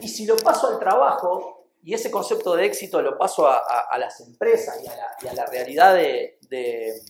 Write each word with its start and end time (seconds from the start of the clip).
Y 0.00 0.08
si 0.08 0.26
lo 0.26 0.36
paso 0.36 0.68
al 0.68 0.78
trabajo, 0.78 1.64
y 1.84 1.92
ese 1.92 2.10
concepto 2.10 2.56
de 2.56 2.64
éxito 2.64 3.02
lo 3.02 3.18
paso 3.18 3.46
a, 3.46 3.98
las 3.98 4.20
empresas 4.20 4.80
y 4.82 5.26
a 5.28 5.34
la, 5.34 5.44
realidad 5.46 5.94
de, 5.94 6.38
de, 6.48 7.02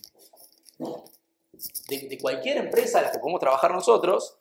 cualquier 2.21 2.57
empresa 2.57 2.99
a 2.99 3.03
la 3.03 3.11
que 3.11 3.19
podemos 3.19 3.39
trabajar 3.39 3.71
nosotros, 3.71 4.37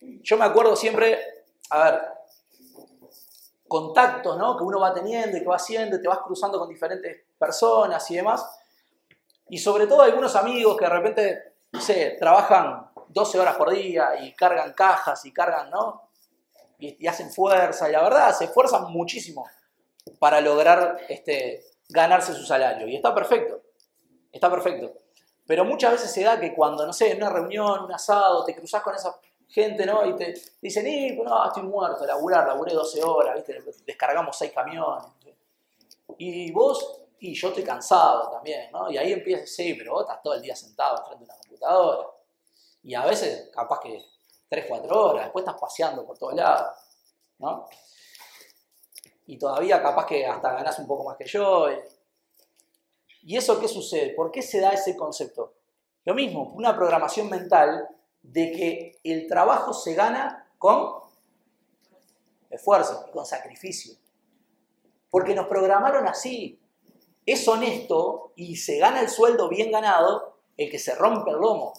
yo 0.00 0.38
me 0.38 0.46
acuerdo 0.46 0.74
siempre, 0.76 1.44
a 1.68 1.84
ver, 1.84 2.00
contactos 3.68 4.38
¿no? 4.38 4.56
que 4.56 4.64
uno 4.64 4.80
va 4.80 4.94
teniendo 4.94 5.36
y 5.36 5.40
que 5.40 5.46
va 5.46 5.56
haciendo, 5.56 6.00
te 6.00 6.08
vas 6.08 6.20
cruzando 6.20 6.58
con 6.58 6.68
diferentes 6.68 7.24
personas 7.38 8.10
y 8.10 8.16
demás. 8.16 8.58
Y 9.50 9.58
sobre 9.58 9.86
todo 9.86 10.02
algunos 10.02 10.34
amigos 10.36 10.76
que 10.78 10.86
de 10.86 10.90
repente, 10.90 11.54
no 11.72 11.80
sé, 11.82 12.16
trabajan 12.18 12.90
12 13.08 13.38
horas 13.38 13.56
por 13.56 13.70
día 13.70 14.24
y 14.24 14.34
cargan 14.34 14.72
cajas 14.72 15.24
y 15.26 15.32
cargan, 15.32 15.68
¿no? 15.70 16.09
Y, 16.80 17.06
hacen 17.06 17.30
fuerza, 17.30 17.88
y 17.88 17.92
la 17.92 18.02
verdad, 18.02 18.34
se 18.34 18.44
esfuerzan 18.44 18.90
muchísimo 18.90 19.46
para 20.18 20.40
lograr 20.40 20.98
este, 21.08 21.62
ganarse 21.88 22.34
su 22.34 22.44
salario. 22.44 22.88
Y 22.88 22.96
está 22.96 23.14
perfecto, 23.14 23.62
está 24.32 24.50
perfecto. 24.50 24.92
Pero 25.46 25.64
muchas 25.64 25.92
veces 25.92 26.10
se 26.10 26.22
da 26.22 26.38
que 26.40 26.54
cuando, 26.54 26.86
no 26.86 26.92
sé, 26.92 27.10
en 27.10 27.18
una 27.18 27.30
reunión, 27.30 27.84
un 27.84 27.92
asado, 27.92 28.44
te 28.44 28.54
cruzas 28.54 28.82
con 28.82 28.94
esa 28.94 29.18
gente, 29.48 29.84
¿no? 29.84 30.06
Y 30.06 30.14
te 30.14 30.34
dicen, 30.62 30.86
y, 30.86 31.12
pues 31.12 31.28
no, 31.28 31.44
estoy 31.46 31.64
muerto, 31.64 32.06
laburar, 32.06 32.46
laburé 32.46 32.72
12 32.72 33.02
horas, 33.02 33.34
¿viste? 33.34 33.62
Descargamos 33.84 34.36
6 34.38 34.52
camiones. 34.52 35.06
Y 36.18 36.50
vos, 36.52 37.02
y 37.18 37.34
yo 37.34 37.48
estoy 37.48 37.64
cansado 37.64 38.30
también, 38.30 38.70
¿no? 38.72 38.90
Y 38.90 38.96
ahí 38.96 39.12
empieza, 39.12 39.46
sí, 39.46 39.74
pero 39.74 39.92
vos 39.92 40.02
estás 40.02 40.22
todo 40.22 40.34
el 40.34 40.42
día 40.42 40.54
sentado 40.54 41.04
frente 41.04 41.24
a 41.24 41.26
una 41.26 41.36
computadora. 41.36 42.08
Y 42.82 42.94
a 42.94 43.04
veces, 43.04 43.50
capaz 43.52 43.80
que 43.80 44.02
3, 44.50 44.66
4 44.68 45.06
horas, 45.06 45.24
después 45.26 45.44
estás 45.44 45.60
paseando 45.60 46.04
por 46.04 46.18
todos 46.18 46.34
lados, 46.34 46.76
¿no? 47.38 47.66
Y 49.26 49.38
todavía 49.38 49.80
capaz 49.80 50.06
que 50.06 50.26
hasta 50.26 50.52
ganás 50.52 50.76
un 50.80 50.88
poco 50.88 51.04
más 51.04 51.16
que 51.16 51.24
yo. 51.24 51.68
¿Y 53.22 53.36
eso 53.36 53.60
qué 53.60 53.68
sucede? 53.68 54.12
¿Por 54.14 54.32
qué 54.32 54.42
se 54.42 54.60
da 54.60 54.70
ese 54.70 54.96
concepto? 54.96 55.54
Lo 56.04 56.14
mismo, 56.14 56.52
una 56.54 56.74
programación 56.74 57.30
mental 57.30 57.88
de 58.22 58.50
que 58.50 59.00
el 59.04 59.28
trabajo 59.28 59.72
se 59.72 59.94
gana 59.94 60.50
con 60.58 61.00
esfuerzo 62.50 63.06
y 63.08 63.12
con 63.12 63.24
sacrificio. 63.24 63.94
Porque 65.10 65.34
nos 65.34 65.46
programaron 65.46 66.08
así. 66.08 66.60
Es 67.24 67.46
honesto 67.46 68.32
y 68.34 68.56
se 68.56 68.78
gana 68.78 69.00
el 69.00 69.08
sueldo 69.08 69.48
bien 69.48 69.70
ganado 69.70 70.38
el 70.56 70.68
que 70.68 70.78
se 70.80 70.96
rompe 70.96 71.30
el 71.30 71.36
lomo. 71.36 71.72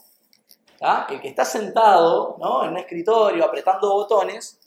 El 1.09 1.21
que 1.21 1.29
está 1.29 1.45
sentado 1.45 2.37
en 2.63 2.69
un 2.71 2.77
escritorio 2.77 3.45
apretando 3.45 3.93
botones. 3.93 4.59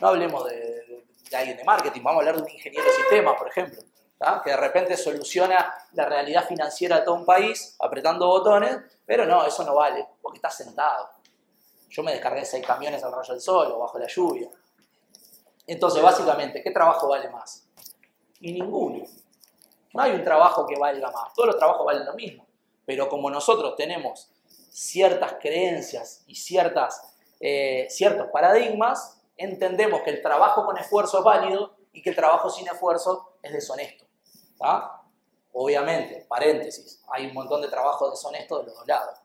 No 0.00 0.08
hablemos 0.08 0.44
de, 0.44 1.04
alguien 1.34 1.56
de 1.56 1.64
marketing, 1.64 2.02
vamos 2.02 2.18
a 2.18 2.20
hablar 2.20 2.36
de 2.36 2.42
un 2.42 2.50
ingeniero 2.50 2.84
de 2.84 2.92
sistemas, 2.92 3.34
por 3.36 3.48
ejemplo 3.48 3.82
que 4.42 4.50
de 4.50 4.56
repente 4.56 4.96
soluciona 4.96 5.74
la 5.92 6.04
realidad 6.04 6.46
financiera 6.46 6.98
de 6.98 7.02
todo 7.04 7.14
un 7.14 7.24
país 7.24 7.76
apretando 7.78 8.26
botones, 8.26 8.78
pero 9.06 9.24
no, 9.24 9.46
eso 9.46 9.64
no 9.64 9.74
vale, 9.74 10.06
porque 10.20 10.38
está 10.38 10.50
sentado. 10.50 11.10
Yo 11.88 12.02
me 12.02 12.12
descargué 12.12 12.44
seis 12.44 12.66
camiones 12.66 13.02
al 13.04 13.12
rayo 13.12 13.32
del 13.32 13.40
sol 13.40 13.70
o 13.72 13.78
bajo 13.78 13.98
la 13.98 14.08
lluvia. 14.08 14.48
Entonces, 15.66 16.02
básicamente, 16.02 16.62
¿qué 16.62 16.70
trabajo 16.70 17.08
vale 17.08 17.28
más? 17.30 17.68
Y 18.40 18.52
ninguno. 18.52 19.04
No 19.94 20.02
hay 20.02 20.12
un 20.12 20.24
trabajo 20.24 20.66
que 20.66 20.78
valga 20.78 21.10
más, 21.10 21.32
todos 21.34 21.48
los 21.48 21.56
trabajos 21.56 21.86
valen 21.86 22.04
lo 22.04 22.14
mismo. 22.14 22.46
Pero 22.84 23.08
como 23.08 23.30
nosotros 23.30 23.76
tenemos 23.76 24.30
ciertas 24.70 25.34
creencias 25.40 26.24
y 26.26 26.34
ciertas, 26.34 27.14
eh, 27.40 27.86
ciertos 27.90 28.28
paradigmas, 28.32 29.20
entendemos 29.36 30.02
que 30.02 30.10
el 30.10 30.22
trabajo 30.22 30.64
con 30.64 30.76
esfuerzo 30.78 31.18
es 31.18 31.24
válido 31.24 31.76
y 31.92 32.02
que 32.02 32.10
el 32.10 32.16
trabajo 32.16 32.50
sin 32.50 32.66
esfuerzo 32.68 33.36
es 33.42 33.52
deshonesto. 33.52 34.04
Obviamente, 35.52 36.26
paréntesis, 36.28 37.02
hay 37.10 37.26
un 37.26 37.34
montón 37.34 37.62
de 37.62 37.68
trabajo 37.68 38.10
deshonesto 38.10 38.58
de 38.58 38.66
los 38.66 38.74
dos 38.74 38.86
lados. 38.86 39.18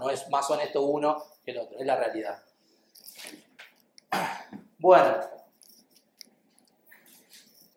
No 0.00 0.10
es 0.10 0.28
más 0.28 0.50
honesto 0.50 0.82
uno 0.82 1.22
que 1.44 1.52
el 1.52 1.58
otro, 1.58 1.78
es 1.78 1.86
la 1.86 1.96
realidad. 1.96 2.42
Bueno, 4.78 5.20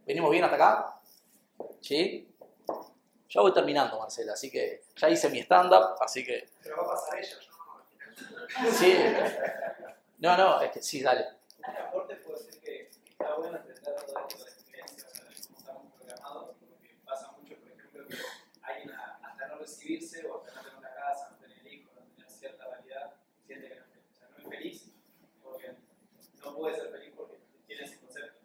¿venimos 0.05 0.31
bien 0.31 0.43
hasta 0.43 0.55
acá? 0.55 0.99
¿Sí? 1.81 2.32
Ya 3.33 3.41
voy 3.41 3.53
terminando, 3.53 3.99
Marcela, 3.99 4.33
así 4.33 4.51
que 4.51 4.83
ya 4.95 5.09
hice 5.09 5.29
mi 5.29 5.39
stand-up, 5.39 5.95
así 5.99 6.23
que... 6.23 6.47
Pero 6.61 6.77
va 6.77 6.83
a 6.83 6.87
pasar 6.89 7.19
ella, 7.19 7.35
¿no? 7.47 8.71
Sí. 8.71 8.95
No, 10.19 10.37
no, 10.37 10.61
es 10.61 10.71
que 10.71 10.81
sí, 10.81 11.01
dale. 11.01 11.25
Un 11.57 11.75
aporte 11.75 12.15
puede 12.17 12.37
ser 12.37 12.59
que 12.61 12.89
está 13.09 13.35
bueno 13.35 13.57
entender 13.57 13.83
todo 13.83 13.95
esto 13.95 14.53
recibirse 19.63 20.25
o 20.27 20.37
hasta 20.37 20.55
no 20.55 20.61
tener 20.61 20.77
una 20.77 20.93
casa, 20.93 21.29
no 21.31 21.37
tener 21.37 21.73
hijos, 21.73 21.93
no 21.95 22.01
tener 22.15 22.29
cierta 22.29 22.67
validad, 22.67 23.13
siente 23.45 23.69
que 23.69 23.75
no, 23.75 23.83
o 23.83 24.13
sea, 24.13 24.29
no 24.29 24.37
es 24.37 24.49
feliz 24.49 24.91
porque 25.41 25.75
no 26.43 26.55
puede 26.55 26.75
ser 26.75 26.91
feliz 26.91 27.13
porque 27.15 27.39
tiene 27.65 27.83
ese 27.83 27.99
concepto. 27.99 28.39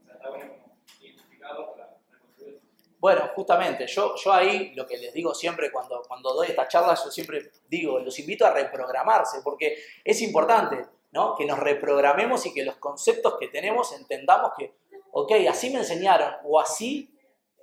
O 0.00 0.04
sea, 0.04 0.14
está 0.14 0.30
bueno 0.30 0.52
como 0.52 0.78
identificarlo 1.00 1.72
para, 1.72 1.96
construir. 2.20 2.60
Bueno, 3.04 3.30
justamente, 3.34 3.86
yo, 3.86 4.14
yo 4.16 4.32
ahí 4.32 4.72
lo 4.74 4.86
que 4.86 4.96
les 4.96 5.12
digo 5.12 5.34
siempre 5.34 5.70
cuando, 5.70 6.00
cuando 6.08 6.32
doy 6.32 6.48
estas 6.48 6.68
charlas, 6.68 7.04
yo 7.04 7.10
siempre 7.10 7.52
digo, 7.68 7.98
los 7.98 8.18
invito 8.18 8.46
a 8.46 8.50
reprogramarse, 8.50 9.42
porque 9.44 9.76
es 10.02 10.22
importante 10.22 10.86
¿no? 11.12 11.34
que 11.36 11.44
nos 11.44 11.58
reprogramemos 11.58 12.46
y 12.46 12.54
que 12.54 12.64
los 12.64 12.76
conceptos 12.76 13.36
que 13.38 13.48
tenemos 13.48 13.92
entendamos 13.92 14.52
que, 14.56 14.72
ok, 15.12 15.32
así 15.50 15.68
me 15.68 15.80
enseñaron 15.80 16.36
o 16.44 16.58
así 16.58 17.14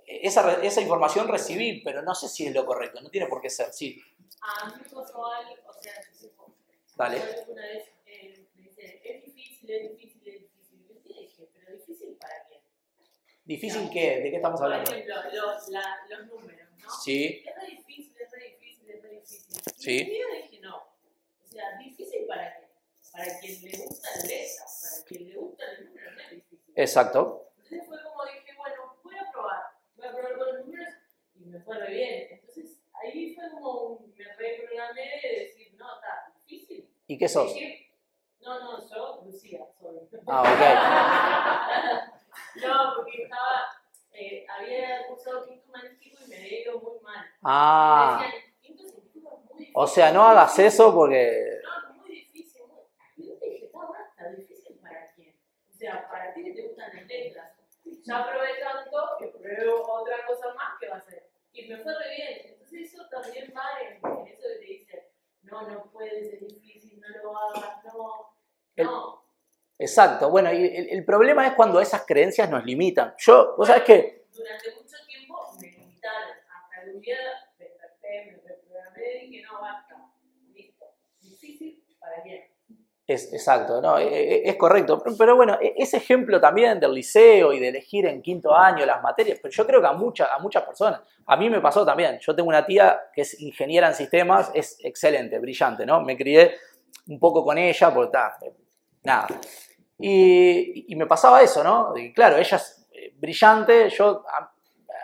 esa, 0.06 0.62
esa 0.62 0.80
información 0.80 1.28
recibí, 1.28 1.82
pero 1.82 2.04
no 2.04 2.14
sé 2.14 2.30
si 2.30 2.46
es 2.46 2.54
lo 2.54 2.64
correcto, 2.64 3.02
no 3.02 3.10
tiene 3.10 3.26
por 3.26 3.42
qué 3.42 3.50
ser, 3.50 3.74
sí. 3.74 4.00
A 4.44 4.68
mí 4.68 4.74
me 4.78 4.90
pasó 4.90 5.26
algo, 5.26 5.56
o 5.68 5.74
sea, 5.74 5.94
Dale. 6.96 7.18
Una 7.48 7.66
vez 7.66 7.90
eh, 8.06 8.46
me 8.54 8.62
dice, 8.62 9.02
es 9.04 9.26
difícil, 9.26 9.72
es 9.72 9.90
difícil. 9.90 10.52
Yo 10.88 10.94
sí 11.04 11.14
dije, 11.16 11.50
pero 11.52 11.78
difícil 11.78 12.16
para 12.20 12.46
quién. 12.48 12.62
¿Difícil 13.52 13.90
qué? 13.92 14.22
¿De 14.22 14.30
qué 14.30 14.38
estamos 14.38 14.62
hablando? 14.62 14.86
Por 14.86 14.98
ejemplo, 14.98 15.16
los, 15.34 15.68
la, 15.68 16.08
los 16.10 16.26
números, 16.28 16.70
¿no? 16.82 16.90
Sí. 17.04 17.44
Es 17.46 17.54
re 17.54 17.68
difícil, 17.68 18.16
es 18.18 18.32
re 18.32 18.46
difícil, 18.46 18.90
es 18.90 19.02
re 19.04 19.10
difícil. 19.10 19.62
Y 19.78 19.84
sí. 19.84 20.20
yo 20.20 20.26
dije, 20.42 20.60
no. 20.62 20.78
O 20.78 21.46
sea, 21.46 21.78
difícil 21.78 22.26
para 22.28 22.56
quién. 22.56 22.70
Para 23.12 23.40
quien 23.42 23.62
le 23.62 23.78
gusta 23.86 24.10
la 24.16 24.24
letra, 24.24 24.64
para 24.64 25.06
quien 25.06 25.28
le 25.28 25.36
gusta 25.36 25.64
el 25.70 25.86
número, 25.86 26.12
no 26.12 26.22
es 26.22 26.30
difícil. 26.30 26.74
Exacto. 26.78 27.52
Entonces 27.58 27.88
fue 27.90 28.02
como 28.02 28.24
dije, 28.24 28.56
bueno, 28.56 28.96
voy 29.04 29.16
a 29.18 29.30
probar 29.30 29.64
voy 29.98 30.08
a 30.08 30.12
probar 30.14 30.38
con 30.38 30.48
los 30.48 30.66
números 30.66 30.94
y 31.36 31.40
me 31.44 31.60
fue 31.60 31.78
re 31.78 31.94
bien. 31.94 32.28
Entonces 32.32 32.80
ahí 32.94 33.36
fue 33.36 33.52
como 33.52 33.82
un, 33.82 34.16
me 34.16 34.34
reprogramé 34.34 35.02
de 35.24 35.40
decir, 35.42 35.74
no, 35.76 35.94
está 35.96 36.34
difícil. 36.38 36.90
¿Y 37.06 37.18
qué 37.18 37.28
sos? 37.28 37.54
no, 38.40 38.60
no, 38.62 38.90
yo, 38.90 39.24
Lucía, 39.26 39.68
soy. 39.78 40.08
Ah, 40.26 40.42
ok. 42.08 42.12
no, 42.56 42.94
porque 42.96 43.24
estaba, 43.24 43.68
eh, 44.14 44.46
había 44.48 45.08
cursado 45.08 45.46
quinto 45.46 45.70
humanístico 45.70 46.18
y 46.26 46.30
me 46.30 46.36
había 46.38 46.62
ido 46.62 46.80
muy 46.80 47.00
mal. 47.02 47.26
Ah. 47.44 48.18
Me 48.20 48.26
decían, 48.26 48.54
quinto 48.62 48.84
científico 48.84 49.30
es 49.34 49.50
muy 49.50 49.60
difícil. 49.60 49.74
O 49.76 49.88
sea, 49.88 50.12
no 50.12 50.24
hagas 50.24 50.60
eso 50.60 50.94
porque... 50.94 51.60
No, 51.64 51.90
es 51.90 51.98
muy 51.98 52.10
difícil. 52.10 52.62
Muy... 52.68 53.28
Yo 53.28 53.38
te 53.40 53.50
dije, 53.50 53.66
está 53.66 53.80
está 54.10 54.30
difícil 54.32 54.80
para 54.80 55.12
quién. 55.14 55.36
O 55.70 55.74
sea, 55.74 56.10
para 56.10 56.34
ti 56.34 56.44
que 56.44 56.54
te 56.54 56.68
gustan 56.68 56.96
las 56.96 57.06
letras 57.06 57.62
ya 58.04 58.28
probé 58.28 58.60
tanto 58.60 58.98
que 59.20 59.28
pruebo 59.28 59.84
otra 59.94 60.26
cosa 60.26 60.54
más 60.54 60.80
que 60.80 60.90
va 60.90 60.98
a 60.98 61.02
ser. 61.02 61.30
Y 61.54 61.68
me 61.68 61.78
fue 61.78 61.94
re 61.94 62.16
bien. 62.16 62.42
Entonces 62.46 62.94
eso 62.94 63.08
también 63.10 63.54
va 63.56 63.64
en, 63.82 63.98
eso 63.98 64.24
que 64.24 64.34
te 64.34 64.60
dice, 64.60 65.12
no, 65.44 65.68
no 65.68 65.92
puedes, 65.92 66.34
es 66.34 66.48
difícil, 66.48 67.00
no 67.02 67.24
lo 67.24 67.38
hagas, 67.38 67.84
no. 67.86 68.36
no. 68.78 69.21
Exacto. 69.82 70.30
Bueno, 70.30 70.54
y 70.54 70.64
el, 70.92 71.04
problema 71.04 71.48
es 71.48 71.54
cuando 71.54 71.82
esas 71.82 72.06
creencias 72.06 72.48
nos 72.52 72.64
limitan. 72.64 73.16
Yo, 73.18 73.56
vos 73.58 73.68
sabés 73.68 73.82
que... 73.82 74.26
Durante 74.32 74.76
mucho 74.76 74.96
tiempo 75.08 75.40
me 75.60 75.70
limitaron. 75.70 76.38
Hasta 76.48 76.84
el 76.84 77.02
día 77.02 77.18
desperté, 77.58 78.26
me 78.28 78.48
reprogramé 78.48 79.24
y 79.24 79.30
dije, 79.32 79.44
no, 79.44 79.60
basta. 79.60 79.96
Listo. 80.54 80.86
Difícil, 81.20 81.84
¿para? 82.00 82.24
Es, 83.08 83.34
exacto, 83.34 83.82
no, 83.82 83.98
e, 83.98 84.06
e, 84.06 84.50
es, 84.50 84.56
correcto. 84.56 85.02
Pero 85.18 85.36
bueno, 85.36 85.58
e, 85.60 85.74
ese 85.78 85.98
ejemplo 85.98 86.40
también 86.40 86.80
del 86.80 86.94
liceo 86.94 87.52
y 87.52 87.60
de 87.60 87.70
elegir 87.70 88.06
en 88.06 88.22
quinto 88.22 88.56
año 88.56 88.86
las 88.86 89.02
materias, 89.02 89.40
pero 89.42 89.52
yo 89.52 89.66
creo 89.66 89.82
que 89.82 89.88
a, 89.88 89.94
mucha, 89.94 90.32
a 90.32 90.38
muchas 90.38 90.64
personas, 90.64 91.02
a 91.26 91.36
mí 91.38 91.50
me 91.50 91.60
pasó 91.60 91.84
también. 91.84 92.20
Yo 92.20 92.36
tengo 92.36 92.50
una 92.50 92.68
tía 92.68 93.02
que 93.12 93.22
es 93.22 93.42
ingeniera 93.42 93.88
en 93.88 93.96
sistemas, 93.96 94.52
es 94.54 94.78
excelente, 94.84 95.40
brillante, 95.40 95.88
¿no? 95.88 96.02
Me 96.02 96.16
crié 96.16 96.52
un 97.08 97.20
poco 97.20 97.44
con 97.44 97.58
ella, 97.58 97.92
porque 97.92 98.06
está, 98.06 98.38
nada. 99.02 99.28
Y, 100.02 100.96
me 100.96 101.06
pasaba 101.06 101.42
eso, 101.42 101.64
¿no? 101.64 101.96
Y 101.96 102.14
claro, 102.14 102.38
ella 102.38 102.58
es 102.58 102.88
eh, 102.92 103.14
brillante, 103.18 103.90
yo, 103.90 104.26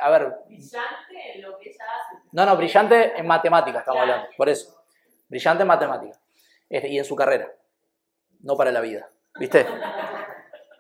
a, 0.01 0.09
ver... 0.09 0.35
Brillante 0.47 1.35
en 1.35 1.41
lo 1.41 1.57
que 1.57 1.69
ella 1.69 1.85
hace. 1.85 2.15
No, 2.31 2.45
no, 2.45 2.57
brillante 2.57 3.17
en 3.17 3.27
matemáticas 3.27 3.81
estamos 3.81 4.01
hablando, 4.01 4.27
por 4.35 4.49
eso. 4.49 4.83
Brillante 5.27 5.61
en 5.61 5.67
matemáticas. 5.67 6.19
Este, 6.69 6.89
y 6.89 6.97
en 6.97 7.05
su 7.05 7.15
carrera 7.15 7.49
no 8.41 8.55
para 8.55 8.71
la 8.71 8.81
vida. 8.81 9.09
¿Viste? 9.39 9.65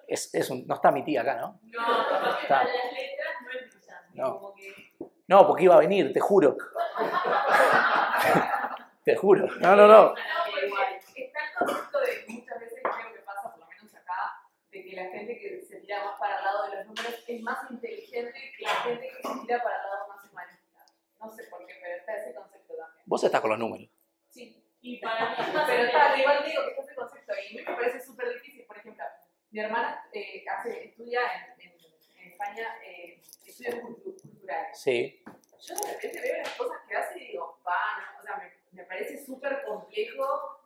Es, 0.09 0.33
es 0.33 0.49
un- 0.49 0.65
no 0.65 0.75
está 0.75 0.89
mi 0.89 1.03
tía 1.03 1.19
acá, 1.19 1.35
¿no? 1.35 1.59
No, 1.63 1.85
porque 2.29 2.47
para 2.47 2.63
las 2.63 2.93
letras 2.93 3.27
no 3.43 3.51
es 3.51 3.75
brillante. 3.75 4.09
No. 4.13 4.39
Como 4.39 4.55
que 4.55 4.93
No, 5.27 5.45
porque 5.45 5.63
iba 5.65 5.75
a 5.75 5.79
venir, 5.79 6.13
te 6.13 6.21
juro. 6.21 6.55
te 9.03 9.17
juro. 9.17 9.47
No, 9.59 9.75
no, 9.75 9.85
no. 9.85 10.03
No, 10.03 10.13
porque 10.13 11.25
está 11.25 11.39
el 11.43 11.57
concepto 11.57 11.99
de 11.99 12.23
muchas 12.29 12.57
veces 12.57 12.79
creo 12.83 13.13
que 13.15 13.19
pasa, 13.19 13.51
por 13.51 13.59
lo 13.59 13.67
menos 13.67 13.93
acá, 13.95 14.39
de 14.71 14.81
que 14.81 14.85
la 15.03 15.09
gente 15.09 15.37
que 15.39 15.61
se 15.61 15.77
tira 15.81 16.03
más 16.03 16.19
para 16.19 16.37
el 16.39 16.43
lado 16.43 16.63
de 16.69 16.75
los 16.77 16.85
números 16.87 17.23
es 17.27 17.41
más 17.41 17.71
inteligente 17.71 18.53
que 18.57 18.63
la 18.63 18.75
gente 18.75 19.07
que 19.07 19.15
se 19.27 19.39
tira 19.41 19.63
para 19.63 19.75
el 19.77 19.83
lado 19.89 20.07
más 20.09 20.25
humanista. 20.31 20.85
No 21.19 21.29
sé 21.31 21.43
por 21.45 21.65
qué, 21.65 21.73
pero 21.81 21.95
está 21.97 22.15
ese 22.17 22.33
concepto 22.35 22.75
también. 22.75 23.03
Vos 23.05 23.23
estás 23.23 23.41
con 23.41 23.49
los 23.51 23.59
números. 23.59 23.89
Sí, 24.29 24.63
Y 24.81 24.97
para 24.99 25.29
mí 25.29 25.35
pero 25.67 25.83
está, 25.83 26.17
igual 26.17 26.43
digo 26.45 26.61
que 26.63 26.69
está 26.71 26.81
ese 26.83 26.95
concepto 26.95 27.33
y 27.33 27.37
a 27.37 27.49
mí 27.61 27.65
me 27.67 27.75
parece 27.75 27.99
súper 28.05 28.33
difícil. 28.33 28.65
Por 28.65 28.77
ejemplo, 28.77 29.03
mi 29.51 29.59
hermana 29.59 30.07
eh, 30.13 30.43
hace, 30.49 30.85
estudia 30.85 31.21
en, 31.57 31.61
en- 31.61 31.77
en 32.17 32.31
España 32.31 32.67
eh, 32.83 33.21
estudios 33.45 33.75
cultu- 33.75 34.21
culturales. 34.21 34.79
Sí. 34.79 35.23
Yo 35.59 35.75
de 35.75 35.93
repente 35.93 36.21
veo 36.21 36.37
las 36.37 36.49
cosas 36.53 36.77
que 36.87 36.95
hace 36.95 37.19
y 37.19 37.27
digo, 37.29 37.59
pa, 37.63 37.77
no, 38.13 38.19
o 38.19 38.21
sea, 38.21 38.37
me, 38.37 38.51
me 38.71 38.83
parece 38.85 39.23
súper 39.25 39.63
complejo 39.65 40.61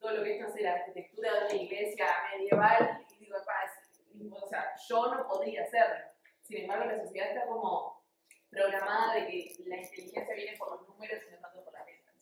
todo 0.00 0.12
lo 0.16 0.24
que 0.24 0.34
es, 0.36 0.40
no 0.40 0.48
sé, 0.52 0.62
la 0.62 0.72
arquitectura 0.74 1.32
de 1.32 1.44
una 1.44 1.54
iglesia 1.62 2.06
medieval 2.32 3.06
y 3.10 3.16
digo, 3.24 3.36
pa, 3.44 3.52
es- 3.64 4.32
o 4.42 4.48
sea, 4.48 4.76
yo 4.92 5.14
no 5.14 5.26
podría 5.26 5.62
hacerlo. 5.62 6.04
Sin 6.42 6.58
embargo, 6.58 6.84
la 6.84 7.02
sociedad 7.02 7.28
está 7.30 7.46
como 7.46 8.02
programada 8.50 9.14
de 9.14 9.26
que 9.26 9.52
la 9.66 9.76
inteligencia 9.78 10.34
viene 10.34 10.56
por 10.58 10.70
los 10.72 10.88
números 10.88 11.22
y 11.26 11.34
no 11.34 11.40
tanto 11.40 11.64
por 11.64 11.72
las 11.72 11.86
letras. 11.86 12.14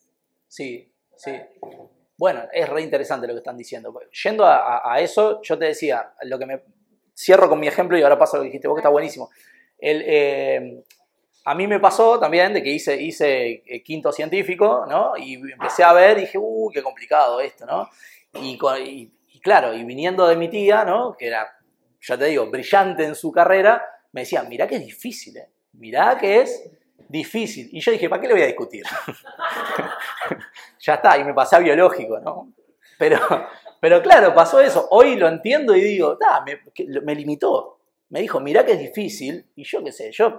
Sí, 0.47 0.93
O 1.11 1.17
sí. 1.17 1.39
Bueno, 2.17 2.43
es 2.53 2.69
re 2.69 2.81
interesante 2.83 3.27
lo 3.27 3.33
que 3.33 3.39
están 3.39 3.57
diciendo. 3.57 3.93
Yendo 4.23 4.45
a, 4.45 4.57
a- 4.77 4.93
a 4.93 4.99
eso, 5.01 5.41
yo 5.41 5.57
te 5.57 5.65
decía, 5.65 6.13
lo 6.23 6.37
que 6.37 6.45
me 6.45 6.61
cierro 7.15 7.49
con 7.49 7.59
mi 7.59 7.67
ejemplo 7.67 7.97
y 7.97 8.03
ahora 8.03 8.17
paso 8.17 8.35
a 8.35 8.39
lo 8.39 8.43
que 8.43 8.47
dijiste 8.49 8.67
vos, 8.67 8.75
que 8.75 8.81
está 8.81 8.89
buenísimo. 8.89 9.29
El, 9.77 10.03
eh, 10.05 10.83
a 11.45 11.55
mí 11.55 11.65
me 11.67 11.79
pasó 11.79 12.19
también 12.19 12.53
de 12.53 12.61
que 12.61 12.69
hice, 12.69 12.95
hice 13.01 13.63
eh, 13.65 13.81
quinto 13.83 14.11
científico, 14.11 14.85
¿no? 14.87 15.17
Y 15.17 15.33
empecé 15.51 15.83
a 15.83 15.93
ver 15.93 16.19
y 16.19 16.21
dije, 16.21 16.37
uy, 16.37 16.71
qué 16.73 16.83
complicado 16.83 17.39
esto, 17.41 17.65
¿no? 17.65 17.89
Y, 18.35 18.57
con- 18.57 18.79
y- 18.85 19.11
y 19.33 19.39
claro, 19.41 19.73
y 19.73 19.83
viniendo 19.83 20.27
de 20.27 20.35
mi 20.35 20.47
tía, 20.47 20.85
¿no? 20.85 21.15
Que 21.17 21.27
era, 21.27 21.51
ya 22.01 22.17
te 22.17 22.25
digo, 22.25 22.49
brillante 22.49 23.03
en 23.03 23.15
su 23.15 23.31
carrera, 23.31 23.83
me 24.11 24.21
decía, 24.21 24.43
mirá 24.43 24.67
que 24.67 24.75
es 24.75 24.85
difícil, 24.85 25.37
¿eh? 25.37 25.49
Mirá 25.73 26.17
que 26.17 26.41
es 26.41 26.69
difícil. 27.07 27.69
Y 27.71 27.79
yo 27.79 27.91
dije, 27.91 28.09
¿para 28.09 28.21
qué 28.21 28.27
le 28.27 28.33
voy 28.33 28.43
a 28.43 28.47
discutir? 28.47 28.83
ya 30.79 30.95
está, 30.95 31.17
y 31.17 31.23
me 31.23 31.33
pasé 31.33 31.55
a 31.55 31.59
biológico, 31.59 32.19
¿no? 32.19 32.53
Pero, 32.97 33.19
pero 33.79 34.01
claro, 34.01 34.33
pasó 34.33 34.59
eso. 34.59 34.87
Hoy 34.91 35.15
lo 35.15 35.27
entiendo 35.27 35.75
y 35.75 35.81
digo, 35.81 36.17
"Ta, 36.17 36.43
me, 36.45 36.59
me 37.01 37.15
limitó. 37.15 37.79
Me 38.09 38.21
dijo, 38.21 38.39
mirá 38.39 38.65
que 38.65 38.73
es 38.73 38.79
difícil. 38.79 39.47
Y 39.55 39.63
yo 39.63 39.83
qué 39.83 39.91
sé, 39.91 40.11
yo, 40.11 40.37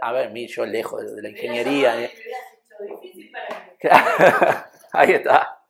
a 0.00 0.12
ver, 0.12 0.32
yo 0.46 0.66
lejos 0.66 1.14
de, 1.14 1.22
la 1.22 1.28
ingeniería. 1.30 2.00
¿eh? 2.02 2.12
hubieras 2.14 2.42
hecho 2.62 3.00
difícil 3.00 3.32
para 3.32 4.54
mí. 4.54 4.64
Ahí 4.92 5.12
está. 5.12 5.64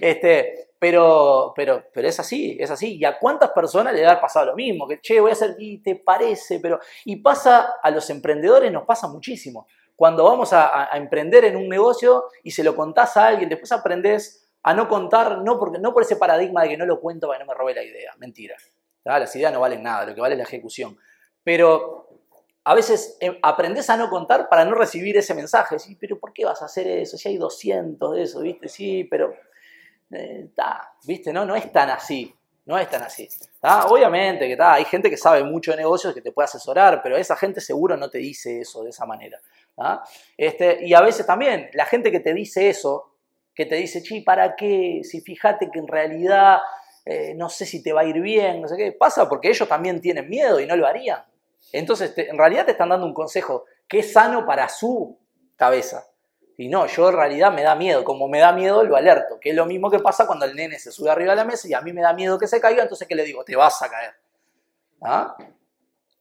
Este, 0.00 0.69
pero, 0.80 1.52
pero, 1.54 1.84
pero 1.92 2.08
es 2.08 2.18
así, 2.18 2.56
es 2.58 2.70
así. 2.70 2.96
¿Y 2.96 3.04
a 3.04 3.18
cuántas 3.18 3.50
personas 3.50 3.92
le 3.92 4.04
haber 4.04 4.18
pasado 4.18 4.46
lo 4.46 4.56
mismo? 4.56 4.88
Que, 4.88 4.98
che, 4.98 5.20
voy 5.20 5.28
a 5.28 5.34
hacer, 5.34 5.54
y 5.58 5.82
te 5.82 5.94
parece, 5.94 6.58
pero... 6.58 6.80
Y 7.04 7.16
pasa, 7.16 7.74
a 7.82 7.90
los 7.90 8.08
emprendedores 8.08 8.72
nos 8.72 8.84
pasa 8.86 9.06
muchísimo. 9.06 9.66
Cuando 9.94 10.24
vamos 10.24 10.54
a, 10.54 10.88
emprender 10.94 11.44
en 11.44 11.56
un 11.56 11.68
negocio 11.68 12.24
y 12.42 12.52
se 12.52 12.64
lo 12.64 12.74
contás 12.74 13.18
a 13.18 13.26
alguien, 13.26 13.50
después 13.50 13.70
aprendés 13.72 14.50
a 14.62 14.72
no 14.72 14.88
contar, 14.88 15.42
no, 15.42 15.58
porque, 15.58 15.78
no 15.78 15.92
por 15.92 16.02
ese 16.02 16.16
paradigma 16.16 16.62
de 16.62 16.70
que 16.70 16.76
no 16.78 16.86
lo 16.86 16.98
cuento 16.98 17.26
para 17.26 17.38
que 17.38 17.44
no 17.44 17.52
me 17.52 17.58
robe 17.58 17.74
la 17.74 17.84
idea. 17.84 18.14
Mentira. 18.16 18.56
¿tá? 19.02 19.18
Las 19.18 19.36
ideas 19.36 19.52
no 19.52 19.60
valen 19.60 19.82
nada, 19.82 20.06
lo 20.06 20.14
que 20.14 20.20
vale 20.22 20.32
es 20.34 20.38
la 20.38 20.44
ejecución. 20.44 20.96
Pero 21.44 22.08
a 22.64 22.74
veces 22.74 23.18
eh, 23.20 23.38
aprendés 23.42 23.90
a 23.90 23.98
no 23.98 24.08
contar 24.08 24.48
para 24.48 24.64
no 24.64 24.74
recibir 24.74 25.18
ese 25.18 25.34
mensaje. 25.34 25.78
Sí, 25.78 25.94
pero 26.00 26.18
¿por 26.18 26.32
qué 26.32 26.46
vas 26.46 26.62
a 26.62 26.64
hacer 26.64 26.86
eso? 26.86 27.18
Si 27.18 27.28
hay 27.28 27.36
200 27.36 28.16
de 28.16 28.22
eso, 28.22 28.40
¿viste? 28.40 28.66
Sí, 28.66 29.04
pero... 29.04 29.34
¿Viste? 31.04 31.32
No, 31.32 31.44
no 31.44 31.56
es 31.56 31.70
tan 31.72 31.90
así. 31.90 32.34
No 32.66 32.78
es 32.78 32.88
tan 32.88 33.02
así. 33.02 33.28
¿tá? 33.60 33.86
Obviamente 33.86 34.46
que 34.46 34.62
hay 34.62 34.84
gente 34.84 35.10
que 35.10 35.16
sabe 35.16 35.42
mucho 35.42 35.70
de 35.70 35.78
negocios 35.78 36.14
que 36.14 36.20
te 36.20 36.32
puede 36.32 36.44
asesorar, 36.44 37.00
pero 37.02 37.16
esa 37.16 37.36
gente 37.36 37.60
seguro 37.60 37.96
no 37.96 38.10
te 38.10 38.18
dice 38.18 38.60
eso 38.60 38.84
de 38.84 38.90
esa 38.90 39.06
manera. 39.06 39.40
¿tá? 39.74 40.02
Este, 40.36 40.86
y 40.86 40.94
a 40.94 41.00
veces 41.00 41.26
también 41.26 41.70
la 41.72 41.86
gente 41.86 42.10
que 42.10 42.20
te 42.20 42.34
dice 42.34 42.68
eso, 42.68 43.14
que 43.54 43.66
te 43.66 43.76
dice, 43.76 44.02
chi, 44.02 44.20
¿para 44.20 44.54
qué? 44.56 45.00
Si 45.02 45.20
fíjate 45.20 45.70
que 45.70 45.78
en 45.78 45.88
realidad 45.88 46.60
eh, 47.04 47.34
no 47.34 47.48
sé 47.48 47.66
si 47.66 47.82
te 47.82 47.92
va 47.92 48.02
a 48.02 48.04
ir 48.04 48.20
bien, 48.20 48.60
no 48.60 48.68
sé 48.68 48.76
qué, 48.76 48.92
pasa 48.92 49.28
porque 49.28 49.48
ellos 49.48 49.68
también 49.68 50.00
tienen 50.00 50.28
miedo 50.28 50.60
y 50.60 50.66
no 50.66 50.76
lo 50.76 50.86
harían. 50.86 51.24
Entonces, 51.72 52.12
en 52.16 52.38
realidad 52.38 52.66
te 52.66 52.72
están 52.72 52.88
dando 52.88 53.06
un 53.06 53.14
consejo 53.14 53.64
que 53.88 54.00
es 54.00 54.12
sano 54.12 54.46
para 54.46 54.68
su 54.68 55.18
cabeza. 55.56 56.06
Y 56.60 56.68
no, 56.68 56.86
yo 56.86 57.08
en 57.08 57.16
realidad 57.16 57.50
me 57.54 57.62
da 57.62 57.74
miedo. 57.74 58.04
Como 58.04 58.28
me 58.28 58.38
da 58.38 58.52
miedo, 58.52 58.82
lo 58.84 58.94
alerto. 58.94 59.40
Que 59.40 59.48
es 59.48 59.56
lo 59.56 59.64
mismo 59.64 59.90
que 59.90 59.98
pasa 59.98 60.26
cuando 60.26 60.44
el 60.44 60.54
nene 60.54 60.78
se 60.78 60.92
sube 60.92 61.08
arriba 61.08 61.30
de 61.30 61.36
la 61.36 61.44
mesa 61.46 61.66
y 61.66 61.72
a 61.72 61.80
mí 61.80 61.90
me 61.94 62.02
da 62.02 62.12
miedo 62.12 62.38
que 62.38 62.46
se 62.46 62.60
caiga, 62.60 62.82
entonces 62.82 63.08
¿qué 63.08 63.14
le 63.14 63.24
digo? 63.24 63.42
Te 63.44 63.56
vas 63.56 63.80
a 63.80 63.88
caer. 63.88 64.12
¿Ah? 65.00 65.38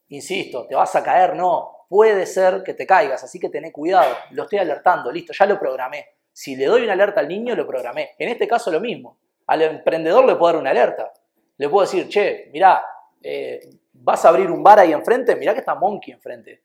Insisto, 0.07 0.65
te 0.65 0.75
vas 0.75 0.95
a 0.95 1.03
caer, 1.03 1.35
no. 1.35 1.85
Puede 1.89 2.25
ser 2.25 2.63
que 2.63 2.73
te 2.73 2.87
caigas, 2.87 3.21
así 3.21 3.37
que 3.37 3.49
tené 3.49 3.73
cuidado. 3.73 4.15
Lo 4.31 4.43
estoy 4.43 4.59
alertando, 4.59 5.11
listo, 5.11 5.33
ya 5.33 5.45
lo 5.45 5.59
programé. 5.59 6.05
Si 6.31 6.55
le 6.55 6.67
doy 6.67 6.83
una 6.83 6.93
alerta 6.93 7.19
al 7.19 7.27
niño, 7.27 7.53
lo 7.53 7.67
programé. 7.67 8.11
En 8.17 8.29
este 8.29 8.47
caso 8.47 8.71
lo 8.71 8.79
mismo. 8.79 9.17
Al 9.47 9.61
emprendedor 9.61 10.23
le 10.23 10.37
puedo 10.37 10.53
dar 10.53 10.61
una 10.61 10.69
alerta. 10.69 11.11
Le 11.57 11.67
puedo 11.67 11.85
decir, 11.85 12.07
che, 12.07 12.49
mirá, 12.53 12.81
eh, 13.21 13.59
vas 13.91 14.23
a 14.23 14.29
abrir 14.29 14.49
un 14.49 14.63
bar 14.63 14.79
ahí 14.79 14.93
enfrente, 14.93 15.35
mirá 15.35 15.51
que 15.51 15.59
está 15.59 15.75
Monkey 15.75 16.13
enfrente. 16.13 16.61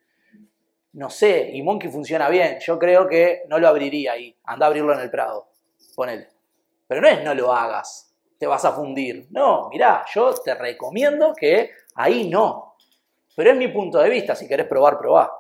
No 0.95 1.11
sé, 1.11 1.51
y 1.53 1.63
Monkey 1.63 1.91
funciona 1.91 2.29
bien. 2.29 2.59
Yo 2.61 2.79
creo 2.79 3.09
que 3.09 3.43
no 3.49 3.59
lo 3.59 3.67
abriría 3.69 4.13
ahí. 4.13 4.37
Anda 4.45 4.67
a 4.67 4.69
abrirlo 4.69 4.93
en 4.95 5.01
el 5.01 5.11
Prado. 5.11 5.49
Ponele. 5.97 6.29
Pero 6.87 7.01
no 7.01 7.09
es 7.09 7.25
no 7.25 7.35
lo 7.35 7.53
hagas, 7.53 8.15
te 8.39 8.47
vas 8.47 8.65
a 8.65 8.73
fundir. 8.73 9.27
No, 9.31 9.69
mirá, 9.71 10.05
yo 10.15 10.33
te 10.35 10.55
recomiendo 10.55 11.33
que 11.35 11.71
ahí 11.97 12.29
no. 12.29 12.77
Pero 13.35 13.51
es 13.51 13.57
mi 13.57 13.69
punto 13.69 13.99
de 13.99 14.09
vista, 14.09 14.37
si 14.37 14.47
querés 14.47 14.67
probar, 14.67 14.99
probá. 14.99 15.33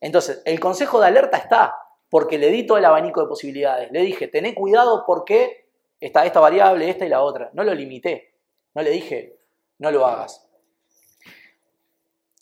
Entonces, 0.00 0.42
el 0.44 0.60
consejo 0.60 1.00
de 1.00 1.06
alerta 1.06 1.38
está, 1.38 1.76
porque 2.10 2.36
le 2.36 2.48
di 2.48 2.66
todo 2.66 2.76
el 2.76 2.84
abanico 2.84 3.22
de 3.22 3.28
posibilidades. 3.28 3.90
Le 3.92 4.00
dije, 4.00 4.28
tené 4.28 4.54
cuidado 4.54 5.04
porque 5.06 5.68
está 5.98 6.26
esta 6.26 6.40
variable, 6.40 6.90
esta 6.90 7.06
y 7.06 7.08
la 7.08 7.22
otra. 7.22 7.50
No 7.54 7.64
lo 7.64 7.72
limité. 7.72 8.34
No 8.74 8.82
le 8.82 8.90
dije, 8.90 9.38
no 9.78 9.90
lo 9.90 10.04
hagas. 10.06 10.49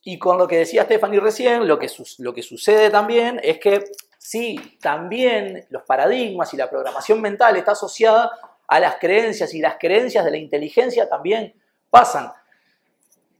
Y 0.03 0.19
con 0.19 0.39
lo 0.39 0.47
que 0.47 0.59
decía 0.59 0.85
Stephanie 0.85 1.21
recién, 1.21 1.67
lo 1.67 1.79
que, 1.79 1.89
sucede 1.89 2.91
también 2.91 3.41
es 3.43 3.59
que 3.59 3.85
sí, 4.19 4.79
también 4.81 5.67
los 5.71 5.83
paradigmas 5.83 6.53
y 6.55 6.57
la 6.57 6.71
programación 6.71 7.21
mental 7.21 7.57
está 7.57 7.73
asociada 7.73 8.31
a 8.67 8.81
las 8.81 8.97
creencias 8.97 9.55
y 9.55 9.61
las 9.61 9.77
creencias 9.79 10.25
de 10.25 10.31
la 10.31 10.37
inteligencia 10.37 11.09
también 11.09 11.55
pasan. 11.91 12.33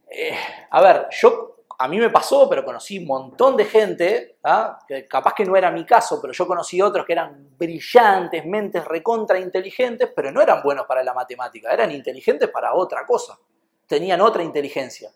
Eh, 0.09 0.35
a 0.69 0.81
ver, 0.81 1.07
yo 1.11 1.59
a 1.81 1.87
mí 1.87 1.97
me 1.97 2.09
pasó, 2.09 2.49
pero 2.49 2.65
conocí 2.65 2.99
un 2.99 3.05
montón 3.05 3.55
de 3.55 3.63
gente, 3.63 4.37
¿ah? 4.43 4.79
capaz 5.09 5.33
que 5.33 5.45
no 5.45 5.55
era 5.55 5.71
mi 5.71 5.85
caso, 5.85 6.19
pero 6.21 6.33
yo 6.33 6.45
conocí 6.45 6.81
otros 6.81 7.05
que 7.05 7.13
eran 7.13 7.51
brillantes, 7.57 8.45
mentes 8.45 8.83
recontra 8.83 9.39
inteligentes, 9.39 10.09
pero 10.13 10.29
no 10.29 10.41
eran 10.41 10.61
buenos 10.61 10.85
para 10.85 11.03
la 11.03 11.13
matemática, 11.13 11.71
eran 11.71 11.91
inteligentes 11.91 12.49
para 12.49 12.73
otra 12.73 13.05
cosa, 13.05 13.39
tenían 13.87 14.19
otra 14.19 14.43
inteligencia. 14.43 15.09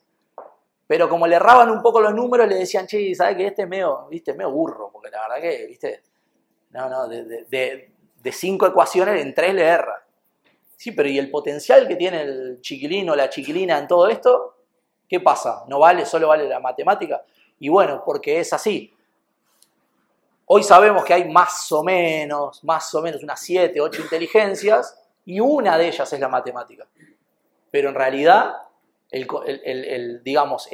Pero 0.85 1.07
como 1.09 1.25
le 1.27 1.35
erraban 1.37 1.69
un 1.69 1.81
poco 1.81 2.01
los 2.01 2.13
números, 2.13 2.47
le 2.47 2.55
decían, 2.55 2.85
che, 2.87 3.15
¿sabes 3.15 3.37
que 3.37 3.47
este 3.47 3.63
es 3.63 3.67
medio, 3.69 4.07
viste, 4.09 4.33
medio 4.33 4.51
burro? 4.51 4.89
Porque 4.91 5.09
la 5.09 5.21
verdad 5.27 5.41
que, 5.41 5.65
viste, 5.67 6.03
no, 6.71 6.89
no, 6.89 7.07
de, 7.07 7.23
de- 7.23 7.91
de- 8.21 8.31
cinco 8.31 8.65
ecuaciones 8.67 9.21
en 9.21 9.33
tres 9.33 9.53
le 9.53 9.63
erra. 9.63 10.05
Sí, 10.75 10.91
pero 10.91 11.07
¿y 11.09 11.17
el 11.17 11.29
potencial 11.31 11.87
que 11.87 11.95
tiene 11.95 12.21
el 12.21 12.59
chiquilín 12.61 13.09
o 13.09 13.15
la 13.15 13.29
chiquilina 13.29 13.77
en 13.77 13.87
todo 13.87 14.07
esto? 14.07 14.57
¿Qué 15.07 15.19
pasa? 15.19 15.63
¿No 15.67 15.79
vale? 15.79 16.05
¿Solo 16.05 16.27
vale 16.29 16.47
la 16.47 16.59
matemática? 16.59 17.23
Y 17.59 17.69
bueno, 17.69 18.01
porque 18.05 18.39
es 18.39 18.51
así. 18.53 18.93
Hoy 20.45 20.63
sabemos 20.63 21.05
que 21.05 21.13
hay 21.13 21.29
más 21.31 21.71
o 21.71 21.83
menos, 21.83 22.63
más 22.63 22.93
o 22.95 23.01
menos 23.01 23.23
unas 23.23 23.39
7, 23.39 23.79
8 23.79 24.01
inteligencias 24.01 24.99
y 25.25 25.39
una 25.39 25.77
de 25.77 25.87
ellas 25.87 26.11
es 26.11 26.19
la 26.19 26.27
matemática. 26.27 26.85
Pero 27.71 27.89
en 27.89 27.95
realidad, 27.95 28.53
el, 29.13 30.21
digamos, 30.23 30.67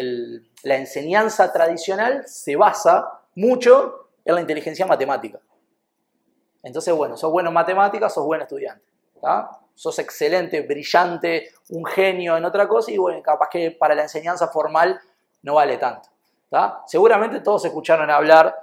la 0.63 0.75
enseñanza 0.75 1.51
tradicional 1.51 2.24
se 2.27 2.55
basa 2.55 3.22
mucho 3.36 4.10
en 4.24 4.36
la 4.36 4.41
inteligencia 4.41 4.86
matemática. 4.86 5.39
Entonces, 6.63 6.93
bueno, 6.93 7.17
sos 7.17 7.31
bueno 7.31 7.50
en 7.50 7.53
matemáticas, 7.53 8.13
sos 8.13 8.25
buen 8.25 8.41
estudiante. 8.41 8.86
Sos 9.75 10.00
excelente, 10.00 10.62
brillante, 10.62 11.51
un 11.69 11.86
genio 11.86 12.38
en 12.38 12.46
otra 12.46 12.67
cosa 12.67 12.91
y 12.91 12.98
bueno, 12.98 13.22
capaz 13.22 13.50
que 13.50 13.72
para 13.72 13.96
la 13.96 14.03
enseñanza 14.03 14.48
formal 14.48 15.00
no 15.41 15.55
vale 15.55 15.77
tanto. 15.77 16.10
Seguramente 16.88 17.41
todos 17.41 17.65
escucharon 17.65 18.10
hablar 18.10 18.55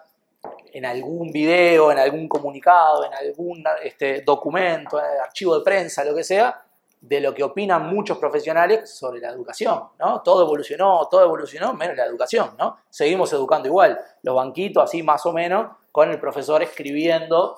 en 0.72 0.84
algún 0.84 1.30
video, 1.30 1.90
en 1.90 1.98
algún 1.98 2.28
comunicado, 2.28 3.04
en 3.04 3.14
algún 3.14 3.64
este, 3.82 4.22
documento, 4.22 4.98
eh, 4.98 5.18
archivo 5.22 5.58
de 5.58 5.64
prensa, 5.64 6.04
lo 6.04 6.14
que 6.14 6.24
sea, 6.24 6.65
de 7.00 7.20
lo 7.20 7.34
que 7.34 7.44
opinan 7.44 7.86
muchos 7.94 8.18
profesionales 8.18 8.90
sobre 8.90 9.20
la 9.20 9.28
educación, 9.30 9.90
¿no? 9.98 10.22
Todo 10.22 10.42
evolucionó, 10.42 11.06
todo 11.08 11.22
evolucionó, 11.22 11.72
menos 11.74 11.96
la 11.96 12.04
educación, 12.04 12.54
¿no? 12.58 12.78
Seguimos 12.90 13.32
educando 13.32 13.68
igual, 13.68 13.98
los 14.22 14.34
banquitos 14.34 14.82
así 14.84 15.02
más 15.02 15.24
o 15.26 15.32
menos, 15.32 15.76
con 15.92 16.10
el 16.10 16.18
profesor 16.18 16.62
escribiendo, 16.62 17.56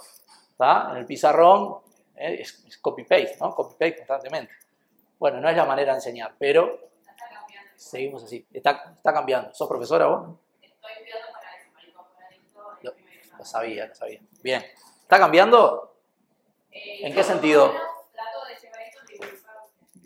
¿tá? 0.56 0.88
En 0.92 0.98
el 0.98 1.06
pizarrón, 1.06 1.78
eh, 2.16 2.38
es, 2.40 2.64
es 2.66 2.78
copy-paste, 2.78 3.36
¿no? 3.40 3.54
Copy-paste 3.54 3.96
constantemente. 3.98 4.52
Bueno, 5.18 5.40
no 5.40 5.48
es 5.48 5.56
la 5.56 5.64
manera 5.64 5.92
de 5.92 5.98
enseñar, 5.98 6.34
pero 6.38 6.78
seguimos 7.74 8.24
así. 8.24 8.46
Está, 8.52 8.92
está 8.96 9.12
cambiando. 9.12 9.54
¿Sos 9.54 9.68
profesora 9.68 10.06
vos? 10.06 10.28
Estoy 10.60 10.90
estudiando 10.92 11.28
para 11.32 12.32
en 12.34 12.84
Lo- 12.84 13.38
Lo 13.38 13.44
sabía, 13.44 13.86
lo 13.86 13.94
sabía. 13.94 14.20
Bien. 14.42 14.62
¿Está 15.02 15.18
cambiando? 15.18 15.94
Eh, 16.70 17.06
¿En 17.06 17.14
qué 17.14 17.24
sentido? 17.24 17.72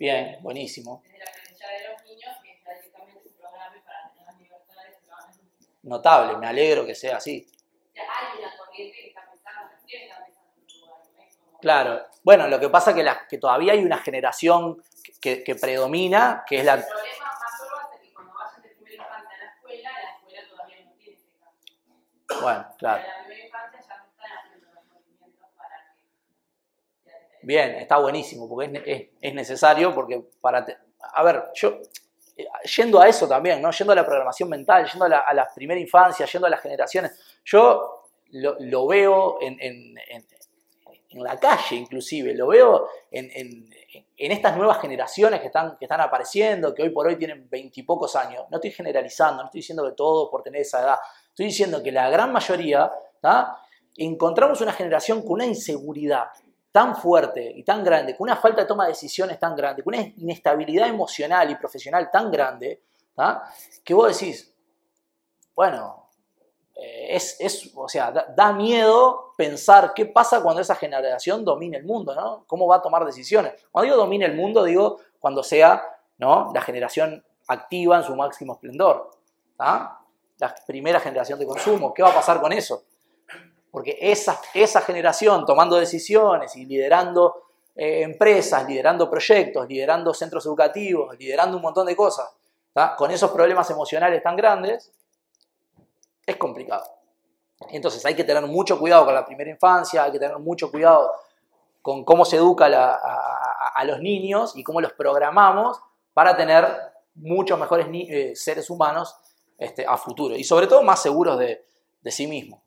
Bien, 0.03 0.37
buenísimo. 0.41 1.01
desde 1.05 1.17
la 1.19 1.31
aprendizaje 1.31 1.77
de 1.81 1.89
los 1.93 2.03
niños, 2.03 2.35
que 2.43 2.59
ya 2.65 2.73
directamente 2.73 3.23
se 3.23 3.29
programe 3.39 3.81
para 3.83 4.09
tener 4.11 4.25
las 4.27 4.37
libertades 4.37 4.97
que 4.99 5.09
van 5.09 5.23
a 5.23 5.27
necesitar. 5.27 5.69
Notable, 5.83 6.37
me 6.39 6.47
alegro 6.47 6.85
que 6.85 6.93
sea 6.93 7.15
así. 7.15 7.47
O 7.49 7.93
sea, 7.93 8.03
hay 8.03 8.37
una 8.39 8.57
corriente 8.57 8.97
que 8.97 9.07
está 9.07 9.21
pensando, 9.31 9.71
recién 9.79 10.01
está 10.03 10.25
pensando 10.25 10.51
en 10.57 10.61
un 10.73 10.81
lugar, 10.81 10.99
¿no? 11.15 11.23
Es 11.23 11.37
como- 11.37 11.57
Claro. 11.59 12.05
Bueno, 12.21 12.47
lo 12.49 12.59
que 12.59 12.67
pasa 12.67 12.89
es 12.89 12.97
que, 12.97 13.03
la- 13.03 13.25
que 13.29 13.37
todavía 13.37 13.71
hay 13.71 13.79
una 13.85 13.97
generación 13.99 14.83
que, 15.21 15.41
que 15.41 15.55
predomina, 15.55 16.43
que 16.45 16.55
es 16.55 16.61
El 16.61 16.65
la... 16.67 16.75
problema 16.85 16.99
mayor 16.99 17.73
va 17.73 17.85
a 17.85 17.89
ser 17.89 18.01
que 18.01 18.13
cuando 18.13 18.33
vayan 18.33 18.61
de 18.61 18.69
primera 18.71 18.95
infancia 19.03 19.35
a 19.37 19.39
la 19.39 19.53
escuela, 19.53 19.89
la 20.03 20.11
escuela 20.17 20.49
todavía 20.49 20.83
no 20.83 20.91
tiene 20.97 21.13
ese 21.15 21.31
cambio. 21.39 22.41
Bueno, 22.41 22.75
claro. 22.77 23.03
En 23.03 23.07
la 23.07 23.19
primera 23.23 23.45
infancia 23.45 23.79
ya 23.87 23.97
no 23.99 24.03
están 24.11 24.37
haciendo 24.37 24.73
los 24.73 24.83
movimientos 24.83 25.47
para 25.55 25.95
que 25.95 27.09
sea 27.09 27.19
diferente. 27.19 27.32
Bien, 27.43 27.71
está 27.75 27.97
buenísimo, 27.99 28.47
porque 28.47 28.71
es, 28.77 28.81
es- 28.85 29.09
es 29.21 29.33
necesario, 29.33 29.93
porque 29.93 30.21
para... 30.41 30.65
te- 30.65 30.77
a 31.13 31.23
ver, 31.23 31.43
yo... 31.55 31.79
eh, 32.37 32.45
Yendo 32.77 32.99
a 33.01 33.07
eso 33.07 33.27
también, 33.27 33.61
¿no? 33.61 33.71
Yendo 33.71 33.93
a 33.93 33.95
la 33.95 34.05
programación 34.05 34.49
mental, 34.49 34.85
yendo 34.89 35.05
a 35.05 35.09
la, 35.09 35.47
primera 35.53 35.79
infancia, 35.79 36.25
yendo 36.25 36.47
a 36.47 36.49
las 36.49 36.61
generaciones. 36.61 37.11
Yo 37.45 38.07
lo, 38.31 38.87
veo 38.87 39.37
en, 39.41 39.57
en- 39.59 39.97
en- 40.09 40.25
la 41.23 41.39
calle, 41.39 41.75
inclusive, 41.75 42.33
lo 42.33 42.47
veo 42.47 42.87
en, 43.11 43.29
estas 44.31 44.57
nuevas 44.57 44.81
generaciones 44.81 45.41
que 45.41 45.45
están, 45.47 45.77
que 45.77 45.85
están 45.85 46.01
apareciendo, 46.01 46.73
que 46.73 46.81
hoy 46.81 46.89
por 46.89 47.05
hoy 47.05 47.17
tienen 47.17 47.47
veintipocos 47.51 48.15
años. 48.15 48.45
No 48.49 48.57
estoy 48.57 48.71
generalizando, 48.71 49.43
no 49.43 49.45
estoy 49.45 49.59
diciendo 49.59 49.85
que 49.87 49.91
todos 49.95 50.29
por 50.31 50.41
tener 50.41 50.61
esa 50.61 50.81
edad. 50.81 50.95
Estoy 51.29 51.45
diciendo 51.47 51.83
que 51.83 51.91
la 51.91 52.09
gran 52.09 52.31
mayoría, 52.33 52.91
encontramos 53.95 54.59
una 54.61 54.73
generación 54.73 55.21
con 55.21 55.33
una 55.33 55.45
inseguridad 55.45 56.25
tan 56.73 56.95
fuerte 56.95 57.53
y 57.55 57.63
tan 57.63 57.83
grande, 57.83 58.17
con 58.17 58.25
una 58.25 58.35
falta 58.35 58.61
de 58.61 58.67
toma 58.67 58.85
de 58.85 58.93
decisiones 58.93 59.39
tan 59.39 59.55
grande, 59.55 59.83
con 59.83 59.93
una 59.93 60.03
inestabilidad 60.17 60.87
emocional 60.87 61.47
y 61.51 61.55
profesional 61.55 62.09
tan 62.11 62.31
grande, 62.31 62.81
¿tá? 63.15 63.43
que 63.83 63.93
vos 63.93 64.19
decís, 64.19 64.51
bueno, 65.55 66.09
eh, 66.75 67.15
es, 67.15 67.39
es, 67.39 67.71
o 67.75 67.87
sea, 67.87 68.11
da, 68.11 68.53
miedo 68.53 69.35
pensar 69.37 69.93
qué 69.93 70.07
pasa 70.07 70.41
cuando 70.41 70.63
esa 70.63 70.73
generación 70.73 71.45
domine 71.45 71.77
el 71.77 71.83
mundo, 71.83 72.15
¿no? 72.15 72.43
¿Cómo 72.47 72.65
va 72.65 72.77
a 72.77 72.81
tomar 72.81 73.05
decisiones? 73.05 73.53
Cuando 73.71 73.91
digo 73.91 74.03
domine 74.03 74.25
el 74.25 74.35
mundo, 74.35 74.63
digo 74.63 74.99
cuando 75.19 75.43
sea, 75.43 75.83
¿no? 76.17 76.51
La 76.55 76.61
generación 76.61 77.23
activa 77.47 77.97
en 77.97 78.03
su 78.03 78.15
máximo 78.15 78.53
esplendor. 78.53 79.11
La 79.59 80.55
primera 80.65 80.99
generación 80.99 81.37
de 81.37 81.45
consumo, 81.45 81.93
¿qué 81.93 82.01
va 82.01 82.09
a 82.09 82.15
pasar 82.15 82.41
con 82.41 82.51
eso? 82.51 82.83
Porque 83.73 83.97
esa, 83.99 84.39
esa 84.53 84.81
generación 84.81 85.47
tomando 85.47 85.77
decisiones 85.77 86.55
y 86.55 86.63
liderando 86.63 87.47
eh, 87.75 88.03
empresas, 88.03 88.67
liderando 88.67 89.09
proyectos, 89.09 89.67
liderando 89.67 90.13
centros 90.13 90.45
educativos, 90.45 91.17
liderando 91.17 91.57
un 91.57 91.63
montón 91.63 91.87
de 91.87 91.95
cosas, 91.95 92.29
con 92.95 93.09
esos 93.09 93.31
problemas 93.31 93.67
emocionales 93.71 94.21
tan 94.21 94.35
grandes, 94.35 94.91
es 96.23 96.35
complicado. 96.35 96.83
Entonces 97.71 98.05
hay 98.05 98.13
que 98.13 98.23
tener 98.23 98.45
mucho 98.45 98.77
cuidado 98.77 99.05
con 99.05 99.15
la 99.15 99.25
primera 99.25 99.49
infancia, 99.49 100.03
hay 100.03 100.11
que 100.11 100.19
tener 100.19 100.37
mucho 100.37 100.69
cuidado 100.69 101.11
con 101.81 102.05
cómo 102.05 102.25
se 102.25 102.37
educa 102.37 102.67
a, 102.67 103.83
los 103.85 103.99
niños 104.01 104.55
y 104.55 104.63
cómo 104.63 104.81
los 104.81 104.93
programamos 104.93 105.79
para 106.13 106.37
tener 106.37 106.63
muchos 107.15 107.57
mejores 107.57 107.87
eh, 107.91 108.33
seres 108.35 108.69
humanos 108.69 109.15
este, 109.57 109.83
a 109.83 109.97
futuro 109.97 110.35
y 110.35 110.43
sobre 110.43 110.67
todo 110.67 110.83
más 110.83 111.01
seguros 111.01 111.39
de, 111.39 111.65
de 112.03 112.11
sí 112.11 112.27
mismos. 112.27 112.59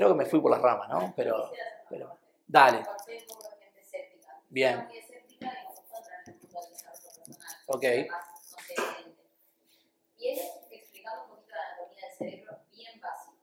Creo 0.00 0.12
que 0.12 0.24
me 0.24 0.24
fui 0.24 0.40
por 0.40 0.50
las 0.50 0.62
ramas, 0.62 0.88
¿no? 0.88 1.12
Pero, 1.14 1.52
pero 1.90 2.16
dale. 2.46 2.82
Bien. 4.48 4.88
Ok. 7.66 7.84
Y 10.16 10.28
él 10.30 10.40
explicando 10.70 11.24
un 11.24 11.28
poquito 11.28 11.54
la 11.54 11.66
anatomía 11.66 12.06
del 12.06 12.16
cerebro 12.16 12.58
bien 12.72 12.98
básico. 12.98 13.36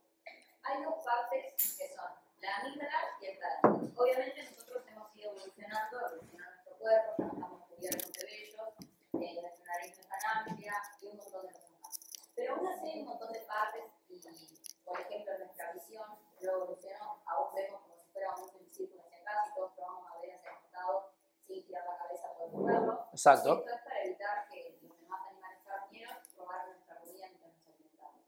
Hay 0.64 0.82
dos 0.82 0.96
partes 1.06 1.78
que 1.78 1.90
son 1.90 2.10
la 2.42 2.58
amígdala 2.58 3.02
y 3.22 3.26
el 3.28 3.38
tálamo. 3.38 3.92
Obviamente 3.96 4.42
nosotros 4.42 4.82
hemos 4.88 5.16
ido 5.16 5.30
evolucionando, 5.30 6.08
evolucionando 6.08 6.56
nuestro 6.56 6.78
cuerpo, 6.80 7.12
estamos 7.20 7.62
cubiertos 7.68 8.12
de 8.14 8.26
vellos, 8.26 8.70
eh, 9.14 9.42
nuestra 9.44 9.74
nariz 9.76 9.96
no 9.96 10.02
es 10.02 10.10
tan 10.10 10.48
amplia 10.48 10.74
y 11.02 11.06
un 11.06 11.18
montón 11.18 11.46
de 11.46 11.54
cosas 11.54 11.70
más. 11.84 12.00
Pero 12.34 12.56
aún 12.56 12.68
así 12.68 12.90
hay 12.90 13.02
un 13.02 13.06
montón 13.10 13.32
de 13.32 13.42
partes 13.42 13.84
y, 14.10 14.20
por 14.84 15.00
ejemplo, 15.00 15.38
nuestra 15.38 15.72
visión 15.74 16.27
lo 16.46 16.52
evolucionó, 16.54 17.22
aún 17.26 17.54
vemos 17.56 17.82
como 17.82 17.98
si 17.98 18.08
fuéramos 18.12 18.54
un 18.54 18.70
círculo 18.72 19.04
hacia 19.04 19.18
acá, 19.20 19.44
si 19.46 19.54
todos 19.56 19.72
probamos 19.74 20.12
a 20.12 20.20
ver 20.22 20.34
hacia 20.36 20.52
el 20.52 20.58
costado 20.58 21.12
sin 21.46 21.64
girar 21.64 21.86
la 21.86 21.98
cabeza 21.98 22.34
podemos 22.38 22.66
verlo. 22.66 23.08
exacto. 23.12 23.60
Esto 23.60 23.76
es 23.76 23.82
para 23.82 24.04
evitar 24.04 24.48
que 24.50 24.80
los 24.82 25.00
demás 25.02 25.22
animales 25.30 25.60
carnívoros 25.66 26.36
robaran 26.36 26.68
nuestra 26.70 27.00
comida 27.00 27.28
mientras 27.28 27.54
nos 27.54 27.68
alimentamos. 27.68 28.22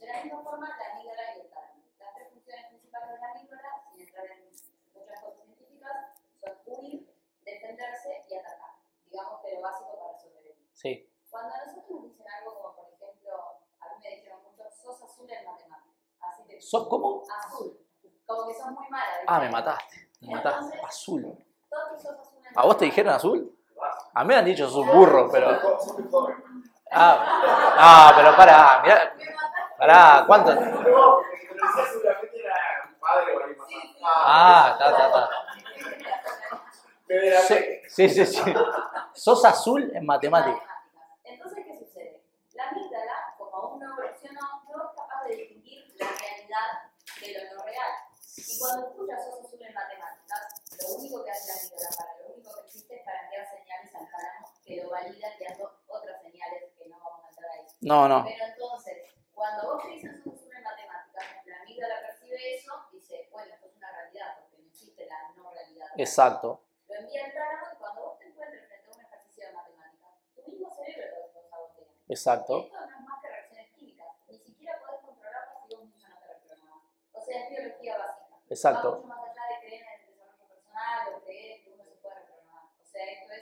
De 0.00 0.06
la 0.06 0.22
misma 0.24 0.42
forma, 0.42 0.68
la 0.76 0.92
amígdala 0.92 1.36
y 1.36 1.40
el 1.40 1.50
tálamo. 1.50 1.82
Las 1.98 2.14
tres 2.14 2.28
funciones 2.32 2.66
principales 2.66 3.10
de 3.10 3.18
la 3.18 3.30
amígdala, 3.30 3.82
sin 3.90 4.00
entrar 4.00 4.26
en 4.26 4.44
muchas 4.92 5.20
cosas 5.20 5.44
científicas, 5.44 5.96
son 6.40 6.52
huir, 6.66 7.14
defenderse 7.44 8.24
y 8.28 8.34
atacar. 8.34 8.74
Digamos 9.10 9.40
que 9.40 9.54
lo 9.54 9.60
básico 9.62 9.98
para 9.98 10.18
sobrevivir. 10.18 10.68
Sí. 10.74 11.10
Cuando 11.30 11.54
a 11.54 11.58
nosotros 11.64 11.90
nos 11.90 12.02
dicen 12.10 12.26
algo 12.28 12.54
como, 12.60 12.74
por 12.76 12.92
ejemplo, 12.92 13.60
a 13.80 13.88
mí 13.88 13.94
me 14.02 14.10
dijeron 14.16 14.42
mucho, 14.42 14.70
sos 14.70 15.02
azul 15.02 15.30
en 15.30 15.44
matemáticas. 15.46 15.94
Así 16.20 16.42
te 16.44 16.60
¿Sos 16.60 16.88
cómo? 16.88 17.22
Azul. 17.46 17.78
Como 18.26 18.48
que 18.48 18.54
sos 18.54 18.70
muy 18.72 18.88
mala. 18.88 19.12
¿viste? 19.18 19.24
Ah, 19.28 19.40
me 19.40 19.50
mataste. 19.50 20.08
Me 20.20 20.34
mataste. 20.34 20.80
Azul. 20.80 21.46
Todos 21.70 21.92
que 21.92 21.98
sos 21.98 22.18
azul 22.18 22.46
en 22.46 22.58
¿A 22.58 22.64
vos 22.64 22.73
te 22.84 22.90
dijeron 22.90 23.14
azul? 23.14 23.50
A 24.12 24.22
mí 24.22 24.28
me 24.28 24.36
han 24.36 24.44
dicho 24.44 24.68
sos 24.68 24.76
un 24.76 24.92
burro, 24.92 25.30
pero. 25.30 25.48
Ah, 26.90 27.40
ah 27.78 28.12
pero 28.14 28.36
pará, 28.36 28.80
mirá. 28.82 29.14
Pará, 29.78 30.24
¿cuánto? 30.26 30.54
Lo 30.54 31.18
un. 31.18 31.24
Ah, 34.04 34.70
está, 34.72 34.90
está, 34.90 35.06
está. 35.06 35.30
Sí, 37.88 38.08
sí, 38.08 38.26
sí. 38.26 38.54
Sos 39.14 39.44
azul 39.44 39.90
en 39.94 40.04
matemáticas. 40.06 40.62
Entonces, 41.24 41.64
¿qué 41.66 41.78
sucede? 41.78 42.22
La 42.52 42.68
amígdala, 42.68 43.34
como 43.38 43.56
aún 43.56 43.80
no 43.80 43.92
evolucionó, 43.92 44.62
no 44.68 44.84
es 44.84 44.90
capaz 44.94 45.24
de 45.24 45.36
distinguir 45.36 45.84
la 45.98 46.06
realidad 46.06 46.90
de 47.20 47.26
lo 47.32 47.56
no 47.56 47.64
real. 47.64 47.92
Y 48.36 48.58
cuando 48.58 48.86
escuchas 48.88 49.24
sos 49.24 49.44
azul 49.44 49.62
en 49.62 49.74
matemáticas, 49.74 50.64
lo 50.80 50.88
único 50.96 51.24
que 51.24 51.30
hace 51.30 51.48
la 51.48 51.54
amígdala 51.60 51.88
para 51.96 52.18
lo 52.18 52.34
único 52.34 52.50
que 52.54 52.60
existe 52.66 52.96
es 52.96 53.04
para 53.04 53.22
enviar 53.24 53.46
señales 53.46 53.94
al 53.94 54.06
lo 54.76 54.90
valida 54.90 55.32
enviando 55.32 55.80
otras 55.86 56.22
señales 56.22 56.72
que 56.76 56.88
no 56.88 56.98
vamos 56.98 57.24
a 57.24 57.28
entrar 57.28 57.50
ahí. 57.50 57.66
No, 57.80 58.08
no. 58.08 58.24
Pero 58.24 58.44
entonces, 58.44 59.14
cuando 59.32 59.74
vos 59.74 59.82
te 59.82 60.08
azul 60.08 60.50
en 60.56 60.62
matemáticas, 60.62 61.24
la 61.46 61.60
amígdala 61.60 62.00
percibe 62.00 62.54
eso 62.54 62.72
dice, 62.92 63.28
bueno, 63.32 63.54
esto 63.54 63.66
es 63.66 63.76
una 63.76 63.90
realidad, 63.90 64.38
porque 64.40 64.58
no 64.62 64.68
existe 64.68 65.06
la 65.06 65.32
no 65.36 65.50
realidad. 65.50 65.88
Exacto. 65.96 66.62
Lo 66.88 66.94
envía 66.94 67.24
al 67.24 67.32
tálamo 67.32 67.66
y 67.72 67.76
cuando 67.76 68.02
vos 68.02 68.18
te 68.18 68.26
encuentres 68.26 68.66
frente 68.66 68.90
a 68.90 68.94
un 68.94 69.00
ejercicio 69.04 69.46
de 69.46 69.52
matemáticas, 69.52 70.10
tu 70.34 70.42
mismo 70.50 70.70
cerebro 70.74 71.06
lo, 71.18 71.40
lo 71.40 71.48
sabotea. 71.48 71.86
Exacto. 72.08 72.64
Esto 72.64 72.76
no 72.76 72.84
es 72.84 73.00
más 73.00 73.22
que 73.22 73.28
reacciones 73.28 73.70
químicas, 73.72 74.08
ni 74.28 74.38
siquiera 74.38 74.80
podés 74.80 75.00
controlarlas 75.02 75.62
si 75.68 75.74
vos 75.74 75.84
mismo 75.84 76.08
no 76.08 76.18
te 76.18 76.26
reprogramás. 76.28 76.82
O 77.12 77.20
sea, 77.24 77.44
es 77.44 77.50
biología 77.50 77.98
básica. 77.98 78.36
Exacto. 78.48 78.90
Va 78.90 78.96
mucho 78.96 79.08
más 79.08 79.30
allá 79.30 79.42
de 79.48 79.66
creer 79.66 79.82
en 79.82 79.88
el 79.88 80.06
desarrollo 80.06 80.48
personal 80.48 81.14
o 81.14 81.24
creer 81.24 81.64
que 81.64 81.70
uno 81.72 81.84
se 81.84 81.94
puede 81.96 82.14
reprogramar. 82.20 82.64
O 82.80 82.84
sea, 82.84 83.04
esto 83.10 83.32
es 83.32 83.33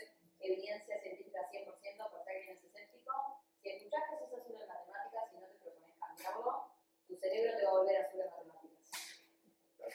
evidencia 0.42 1.00
científica 1.00 1.40
100% 1.50 2.10
por 2.10 2.24
si 2.24 2.30
alguien 2.30 2.56
es 2.56 2.64
escéptico. 2.64 3.12
Si 3.62 3.68
escuchás 3.70 4.02
que 4.10 4.16
sos 4.18 4.40
azul 4.40 4.56
en 4.60 4.68
matemáticas 4.68 5.24
y 5.32 5.36
no 5.36 5.46
te 5.46 5.54
propones 5.58 5.96
cambiarlo, 5.98 6.66
tu 7.08 7.16
cerebro 7.16 7.56
te 7.56 7.64
va 7.64 7.70
a 7.70 7.74
volver 7.78 7.96
azul 8.04 8.20
en 8.20 8.26
matemáticas. 8.26 8.72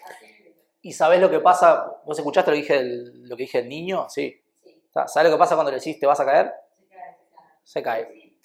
Así. 0.06 0.56
¿Y 0.82 0.94
sabés 0.94 1.20
lo 1.20 1.30
que 1.30 1.40
pasa? 1.40 2.02
¿Vos 2.06 2.18
escuchaste 2.18 2.52
lo 2.52 2.56
que 2.56 2.62
dije 2.62 2.74
del, 2.76 3.24
lo 3.28 3.36
que 3.36 3.44
dije 3.44 3.58
del 3.60 3.70
niño? 3.70 4.08
Sí. 4.10 4.42
Sí, 4.64 4.84
¿Sabés 4.94 5.30
lo 5.30 5.36
que 5.36 5.40
pasa 5.40 5.56
cuando 5.56 5.72
le 5.72 5.78
decís 5.78 6.00
te 6.00 6.06
vas 6.06 6.20
a 6.20 6.26
caer? 6.26 6.54
se 6.80 6.88
cae, 6.96 7.18
se 7.64 7.84
cae. 7.84 8.06
Se 8.06 8.08
cae. 8.08 8.14
Sí. 8.14 8.40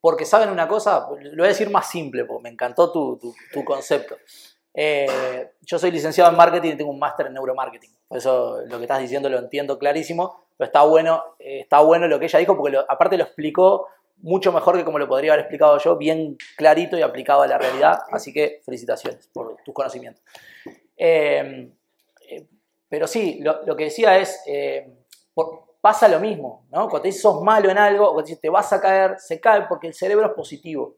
Porque 0.00 0.24
saben 0.24 0.50
una 0.50 0.68
cosa, 0.68 1.08
lo 1.10 1.36
voy 1.36 1.44
a 1.46 1.48
decir 1.48 1.70
más 1.70 1.88
simple, 1.90 2.24
porque 2.24 2.42
me 2.44 2.48
encantó 2.50 2.90
tu, 2.92 3.18
tu- 3.18 3.34
tu 3.52 3.64
concepto. 3.64 4.16
Eh, 4.72 5.52
yo 5.62 5.78
soy 5.78 5.90
licenciado 5.90 6.30
en 6.30 6.36
marketing 6.36 6.72
y 6.72 6.76
tengo 6.76 6.90
un 6.92 6.98
máster 7.00 7.26
en 7.26 7.34
neuromarketing. 7.34 7.90
Por 8.06 8.18
eso 8.18 8.60
lo 8.66 8.76
que 8.78 8.84
estás 8.84 9.00
diciendo 9.00 9.28
lo 9.28 9.38
entiendo 9.38 9.76
clarísimo, 9.78 10.44
pero 10.58 10.66
está 10.66 10.82
bueno, 10.82 11.22
eh, 11.38 11.66
bueno 11.84 12.06
lo 12.06 12.18
que 12.18 12.26
ella 12.26 12.40
dijo, 12.40 12.56
porque 12.56 12.76
aparte 12.76 13.16
lo 13.16 13.24
explicó 13.24 13.86
mucho 14.22 14.52
mejor 14.52 14.76
que 14.76 14.84
como 14.84 14.98
lo 14.98 15.08
podría 15.08 15.32
haber 15.32 15.44
explicado 15.44 15.78
yo, 15.78 15.96
bien 15.96 16.36
clarito 16.56 16.98
y 16.98 17.02
aplicado 17.02 17.42
a 17.42 17.46
la 17.46 17.58
realidad. 17.58 18.00
Así 18.10 18.32
que 18.32 18.60
felicitaciones 18.64 19.28
por 19.28 19.56
tus 19.64 19.74
conocimientos. 19.74 20.22
Eh, 20.96 21.70
eh, 22.28 22.46
pero 22.88 23.06
sí, 23.06 23.40
lo, 23.40 23.76
que 23.76 23.84
decía 23.84 24.18
es, 24.18 24.42
eh, 24.46 24.92
pasa 25.80 26.08
lo 26.08 26.18
mismo, 26.18 26.66
¿no? 26.70 26.88
Cuando 26.88 27.02
te 27.02 27.08
dices 27.08 27.22
sos 27.22 27.42
malo 27.42 27.70
en 27.70 27.78
algo, 27.78 28.04
o 28.04 28.12
cuando 28.12 28.24
te 28.24 28.30
dices 28.30 28.40
te 28.40 28.50
vas 28.50 28.72
a 28.72 28.80
caer, 28.80 29.18
se 29.18 29.40
cae 29.40 29.66
porque 29.68 29.86
el 29.86 29.94
cerebro 29.94 30.26
es 30.26 30.32
positivo. 30.32 30.96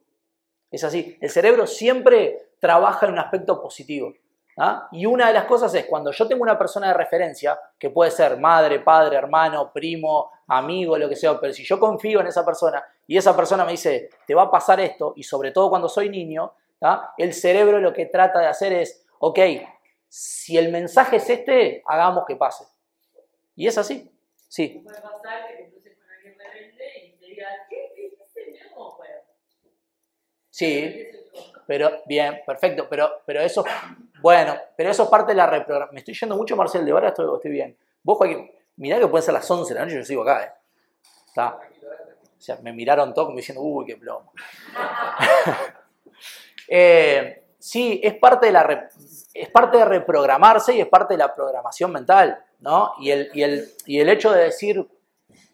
Es 0.71 0.85
así, 0.85 1.19
el 1.21 1.31
cerebro 1.31 1.67
siempre 1.67 2.53
trabaja 2.61 3.07
en 3.07 3.13
un 3.13 3.19
aspecto 3.19 3.61
positivo. 3.61 4.15
¿Ah? 4.61 4.89
Y 4.93 5.07
una 5.07 5.29
de 5.29 5.33
las 5.33 5.47
cosas 5.47 5.75
es 5.75 5.87
cuando 5.87 6.13
yo 6.13 6.29
tengo 6.29 6.43
una 6.43 6.59
persona 6.59 6.89
de 6.89 6.95
referencia, 6.95 7.59
que 7.79 7.89
puede 7.89 8.11
ser 8.11 8.39
madre, 8.39 8.81
padre, 8.81 9.17
hermano, 9.17 9.73
primo, 9.73 10.31
amigo, 10.47 10.99
lo 10.99 11.09
que 11.09 11.17
sea, 11.17 11.41
pero 11.41 11.53
si 11.53 11.65
yo 11.65 11.81
confío 11.81 12.21
en 12.21 12.27
esa 12.27 12.45
persona 12.45 12.85
y 13.07 13.17
esa 13.17 13.35
persona 13.35 13.65
me 13.65 13.73
dice, 13.73 14.11
te 14.27 14.35
va 14.35 14.43
a 14.43 14.51
pasar 14.51 14.79
esto, 14.81 15.15
y 15.17 15.23
sobre 15.23 15.51
todo 15.51 15.71
cuando 15.71 15.89
soy 15.89 16.11
niño, 16.11 16.53
¿ah? 16.83 17.15
el 17.17 17.33
cerebro 17.33 17.81
lo 17.81 17.93
que 17.93 18.07
trata 18.07 18.39
de 18.39 18.47
hacer 18.47 18.73
es, 18.75 19.07
ok, 19.19 19.39
si 20.09 20.59
el 20.59 20.71
mensaje 20.71 21.17
es 21.17 21.31
este, 21.31 21.83
hagamos 21.87 22.25
que 22.27 22.37
pase. 22.37 22.65
Y 23.57 23.67
es 23.67 23.79
así, 23.79 24.11
sí. 24.49 24.83
Puede 24.85 25.01
pasar 25.01 25.49
que 25.49 25.55
te 25.55 25.71
cruces 25.71 25.97
con 25.97 26.11
alguien 26.11 26.39
rebelde 26.39 27.07
y 27.07 27.13
te 27.19 27.27
diga, 27.27 27.49
¿qué 27.69 27.93
dijiste? 27.97 28.61
No, 28.77 28.97
bueno. 28.97 29.15
Sí, 30.51 31.07
Pero, 31.67 32.03
bien, 32.07 32.41
perfecto, 32.45 32.87
pero, 32.89 33.23
pero 33.25 33.41
eso, 33.41 33.65
bueno, 34.21 34.57
pero 34.77 34.91
eso 34.91 35.05
es 35.05 35.09
parte 35.09 35.33
de 35.33 35.37
la 35.37 35.47
reprogramación. 35.47 35.95
Me 35.95 36.01
estoy 36.01 36.15
yendo 36.15 36.37
mucho, 36.37 36.57
Marcel, 36.57 36.85
de 36.85 36.93
ahora 36.93 37.09
estoy, 37.09 37.51
bien. 37.51 37.77
Vos, 38.03 38.19
Joaquín, 38.19 38.51
mirá 38.77 38.99
que 38.99 39.07
pueden 39.07 39.25
ser 39.25 39.35
las 39.35 39.51
11 39.51 39.73
de 39.73 39.81
la 39.81 39.87
noche 39.87 39.97
yo 39.97 40.05
sigo 40.05 40.23
acá, 40.23 40.45
¿eh? 40.45 40.53
Está. 41.27 41.57
O 41.57 42.43
sea, 42.43 42.59
me 42.63 42.73
miraron 42.73 43.13
todos 43.13 43.27
como 43.27 43.37
diciendo, 43.37 43.63
uy, 43.63 43.87
qué 43.87 43.97
plomo. 43.97 44.33
Eh, 46.73 47.43
sí, 47.59 48.01
es 48.01 48.15
parte, 48.15 48.47
de 48.47 48.53
la 48.53 48.89
es 49.35 49.51
parte 49.51 49.79
de 49.79 49.85
reprogramarse 49.85 50.73
y 50.73 50.81
es 50.81 50.87
parte 50.87 51.15
de 51.15 51.19
la 51.19 51.35
programación 51.35 51.91
mental, 51.91 52.45
¿no? 52.61 52.93
Y 53.01 53.11
el, 53.11 53.29
y 53.35 53.43
el, 53.43 53.69
y 53.87 53.99
el 53.99 54.09
hecho 54.09 54.31
de 54.31 54.45
decir, 54.45 54.89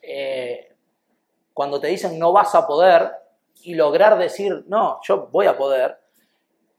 eh, 0.03 0.77
cuando 1.55 1.81
te 1.81 1.87
dicen 1.87 2.19
no 2.19 2.33
vas 2.33 2.55
a 2.55 2.67
poder, 2.67 3.11
y 3.63 3.75
lograr 3.75 4.19
decir, 4.19 4.65
no, 4.69 5.01
yo 5.03 5.29
voy 5.33 5.47
a 5.47 5.57
poder, 5.57 5.99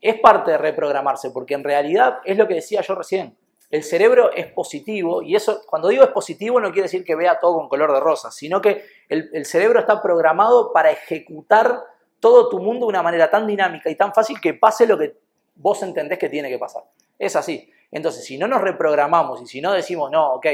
es 0.01 0.19
parte 0.19 0.51
de 0.51 0.57
reprogramarse, 0.57 1.31
porque 1.31 1.53
en 1.53 1.63
realidad 1.63 2.19
es 2.23 2.37
lo 2.37 2.47
que 2.47 2.55
decía 2.55 2.81
yo 2.81 2.95
recién. 2.95 3.37
El 3.69 3.83
cerebro 3.83 4.31
es 4.31 4.47
positivo, 4.47 5.21
y 5.21 5.35
eso, 5.35 5.61
cuando 5.67 5.89
digo 5.89 6.03
es 6.03 6.11
positivo, 6.11 6.59
no 6.59 6.71
quiere 6.71 6.83
decir 6.83 7.03
que 7.03 7.15
vea 7.15 7.39
todo 7.39 7.55
con 7.55 7.67
color 7.67 7.91
de 7.91 7.99
rosa, 7.99 8.31
sino 8.31 8.61
que 8.61 8.85
el, 9.09 9.45
cerebro 9.45 9.79
está 9.79 10.01
programado 10.01 10.71
para 10.71 10.91
ejecutar 10.91 11.83
todo 12.19 12.47
tu 12.47 12.59
mundo 12.59 12.85
de 12.85 12.89
una 12.89 13.03
manera 13.03 13.29
tan 13.29 13.45
dinámica 13.45 13.89
y 13.89 13.95
tan 13.95 14.13
fácil 14.13 14.39
que 14.39 14.53
pase 14.53 14.87
lo 14.87 14.97
que 14.97 15.17
vos 15.55 15.83
entendés 15.83 16.17
que 16.17 16.29
tiene 16.29 16.49
que 16.49 16.57
pasar. 16.57 16.83
Es 17.19 17.35
así. 17.35 17.69
Entonces, 17.91 18.23
si 18.23 18.37
no 18.37 18.47
nos 18.47 18.61
reprogramamos 18.61 19.41
y 19.41 19.47
si 19.47 19.59
no 19.59 19.73
decimos, 19.73 20.11
no, 20.11 20.35
ok, 20.35 20.45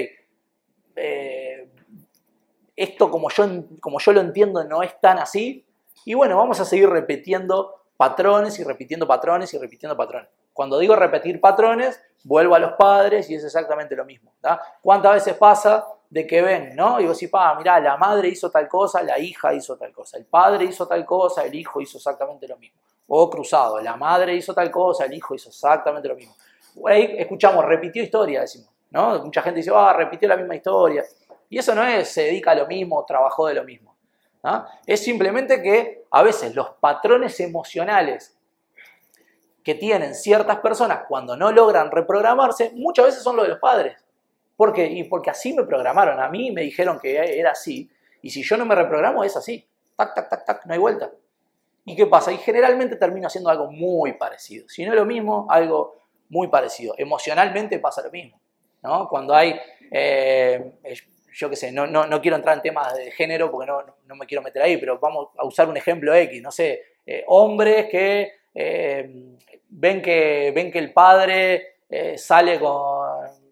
eh, 0.95 1.69
esto 2.75 3.11
como 3.11 3.29
yo, 3.29 3.45
como 3.79 3.99
yo 3.99 4.11
lo 4.13 4.21
entiendo 4.21 4.63
no 4.63 4.81
es 4.81 4.99
tan 4.99 5.19
así, 5.19 5.65
y 6.05 6.13
bueno, 6.13 6.37
vamos 6.37 6.59
a 6.59 6.65
seguir 6.65 6.89
repitiendo 6.89 7.75
patrones 7.97 8.59
y 8.59 8.63
repitiendo 8.63 9.07
patrones 9.07 9.53
y 9.53 9.57
repitiendo 9.57 9.95
patrones. 9.95 10.29
Cuando 10.51 10.77
digo 10.77 10.95
repetir 10.95 11.39
patrones, 11.39 12.01
vuelvo 12.23 12.55
a 12.55 12.59
los 12.59 12.73
padres 12.73 13.29
y 13.29 13.35
es 13.35 13.43
exactamente 13.43 13.95
lo 13.95 14.05
mismo. 14.05 14.33
¿tá? 14.41 14.61
¿Cuántas 14.81 15.13
veces 15.13 15.35
pasa 15.35 15.85
de 16.09 16.27
que 16.27 16.43
ven, 16.43 16.75
¿no? 16.75 16.99
Y 16.99 17.07
vos 17.07 17.17
decís, 17.17 17.31
pa, 17.31 17.55
mirá, 17.55 17.79
la 17.79 17.97
madre 17.97 18.27
hizo 18.27 18.51
tal 18.51 18.67
cosa, 18.67 19.01
la 19.01 19.17
hija 19.17 19.51
hizo 19.51 19.75
tal 19.75 19.91
cosa, 19.91 20.17
el 20.17 20.25
padre 20.25 20.65
hizo 20.65 20.87
tal 20.87 21.03
cosa, 21.07 21.43
el 21.43 21.55
hijo 21.55 21.81
hizo 21.81 21.97
exactamente 21.97 22.47
lo 22.47 22.55
mismo. 22.57 22.79
O 23.07 23.27
cruzado, 23.31 23.81
la 23.81 23.97
madre 23.97 24.35
hizo 24.35 24.53
tal 24.53 24.69
cosa, 24.69 25.05
el 25.05 25.13
hijo 25.13 25.33
hizo 25.33 25.49
exactamente 25.49 26.07
lo 26.07 26.15
mismo. 26.15 26.35
Ahí 26.85 27.15
escuchamos, 27.17 27.65
repitió 27.65 28.03
historia, 28.03 28.41
decimos, 28.41 28.69
¿no? 28.91 29.23
Mucha 29.23 29.41
gente 29.41 29.57
dice, 29.57 29.71
ah, 29.73 29.91
repitió 29.93 30.29
la 30.29 30.37
misma 30.37 30.55
historia. 30.55 31.03
Y 31.49 31.57
eso 31.57 31.73
no 31.73 31.83
es, 31.83 32.09
se 32.09 32.25
dedica 32.25 32.51
a 32.51 32.55
lo 32.55 32.67
mismo, 32.67 33.03
trabajó 33.05 33.47
de 33.47 33.55
lo 33.55 33.63
mismo. 33.63 33.92
¿Ah? 34.43 34.67
Es 34.85 35.03
simplemente 35.03 35.61
que 35.61 36.05
a 36.11 36.23
veces 36.23 36.55
los 36.55 36.71
patrones 36.79 37.39
emocionales 37.39 38.37
que 39.63 39.75
tienen 39.75 40.13
ciertas 40.13 40.59
personas 40.59 41.03
cuando 41.07 41.37
no 41.37 41.51
logran 41.51 41.89
reprogramarse, 41.89 42.71
muchas 42.75 43.05
veces 43.05 43.23
son 43.23 43.37
los 43.37 43.45
de 43.45 43.51
los 43.51 43.59
padres. 43.59 43.97
¿Por 44.55 44.73
qué? 44.73 44.85
Y 44.85 45.05
porque 45.05 45.29
así 45.29 45.53
me 45.53 45.63
programaron, 45.63 46.19
a 46.19 46.29
mí 46.29 46.51
me 46.51 46.61
dijeron 46.61 46.99
que 46.99 47.39
era 47.39 47.51
así, 47.51 47.89
y 48.21 48.29
si 48.29 48.43
yo 48.43 48.57
no 48.57 48.65
me 48.65 48.75
reprogramo 48.75 49.23
es 49.23 49.35
así, 49.35 49.67
tac, 49.95 50.13
tac, 50.13 50.29
tac, 50.29 50.45
tac, 50.45 50.65
no 50.65 50.73
hay 50.73 50.79
vuelta. 50.79 51.11
¿Y 51.85 51.95
qué 51.95 52.05
pasa? 52.05 52.31
Y 52.31 52.37
generalmente 52.37 52.95
termino 52.95 53.27
haciendo 53.27 53.49
algo 53.49 53.69
muy 53.69 54.13
parecido. 54.13 54.67
Si 54.69 54.85
no 54.85 54.93
es 54.93 54.97
lo 54.97 55.05
mismo, 55.05 55.47
algo 55.49 55.97
muy 56.29 56.47
parecido. 56.47 56.93
Emocionalmente 56.97 57.79
pasa 57.79 58.01
lo 58.01 58.11
mismo. 58.11 58.39
Cuando 59.09 59.33
hay, 59.33 59.59
eh, 59.91 60.73
yo 61.33 61.49
qué 61.49 61.55
sé, 61.55 61.71
no, 61.71 61.87
no, 61.87 62.05
no, 62.05 62.21
quiero 62.21 62.37
entrar 62.37 62.55
en 62.57 62.61
temas 62.61 62.95
de 62.95 63.11
género 63.11 63.51
porque 63.51 63.67
no, 63.67 63.83
no, 64.05 64.15
me 64.15 64.25
quiero 64.25 64.41
meter 64.41 64.61
ahí, 64.61 64.77
pero 64.77 64.99
vamos 64.99 65.29
a 65.37 65.45
usar 65.45 65.67
un 65.67 65.77
ejemplo 65.77 66.13
X, 66.13 66.41
no 66.41 66.51
sé, 66.51 66.83
eh, 67.05 67.23
hombres 67.27 67.87
que 67.89 68.31
eh, 68.53 69.37
ven, 69.69 70.01
que 70.01 70.51
ven 70.55 70.71
que 70.71 70.79
el 70.79 70.93
padre 70.93 71.77
eh, 71.89 72.17
sale 72.17 72.59
con, 72.59 73.07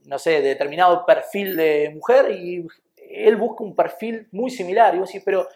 no 0.06 0.20
sé, 0.20 0.41
determinado 0.41 1.06
perfil 1.06 1.56
de 1.56 1.89
mujer 1.94 2.32
y 2.32 2.65
él 3.10 3.36
busca 3.36 3.63
un 3.63 3.76
perfil 3.76 4.28
muy 4.32 4.50
similar. 4.50 4.96
Y 4.96 5.00
vos 5.00 5.10
decís, 5.10 5.24
pero 5.26 5.48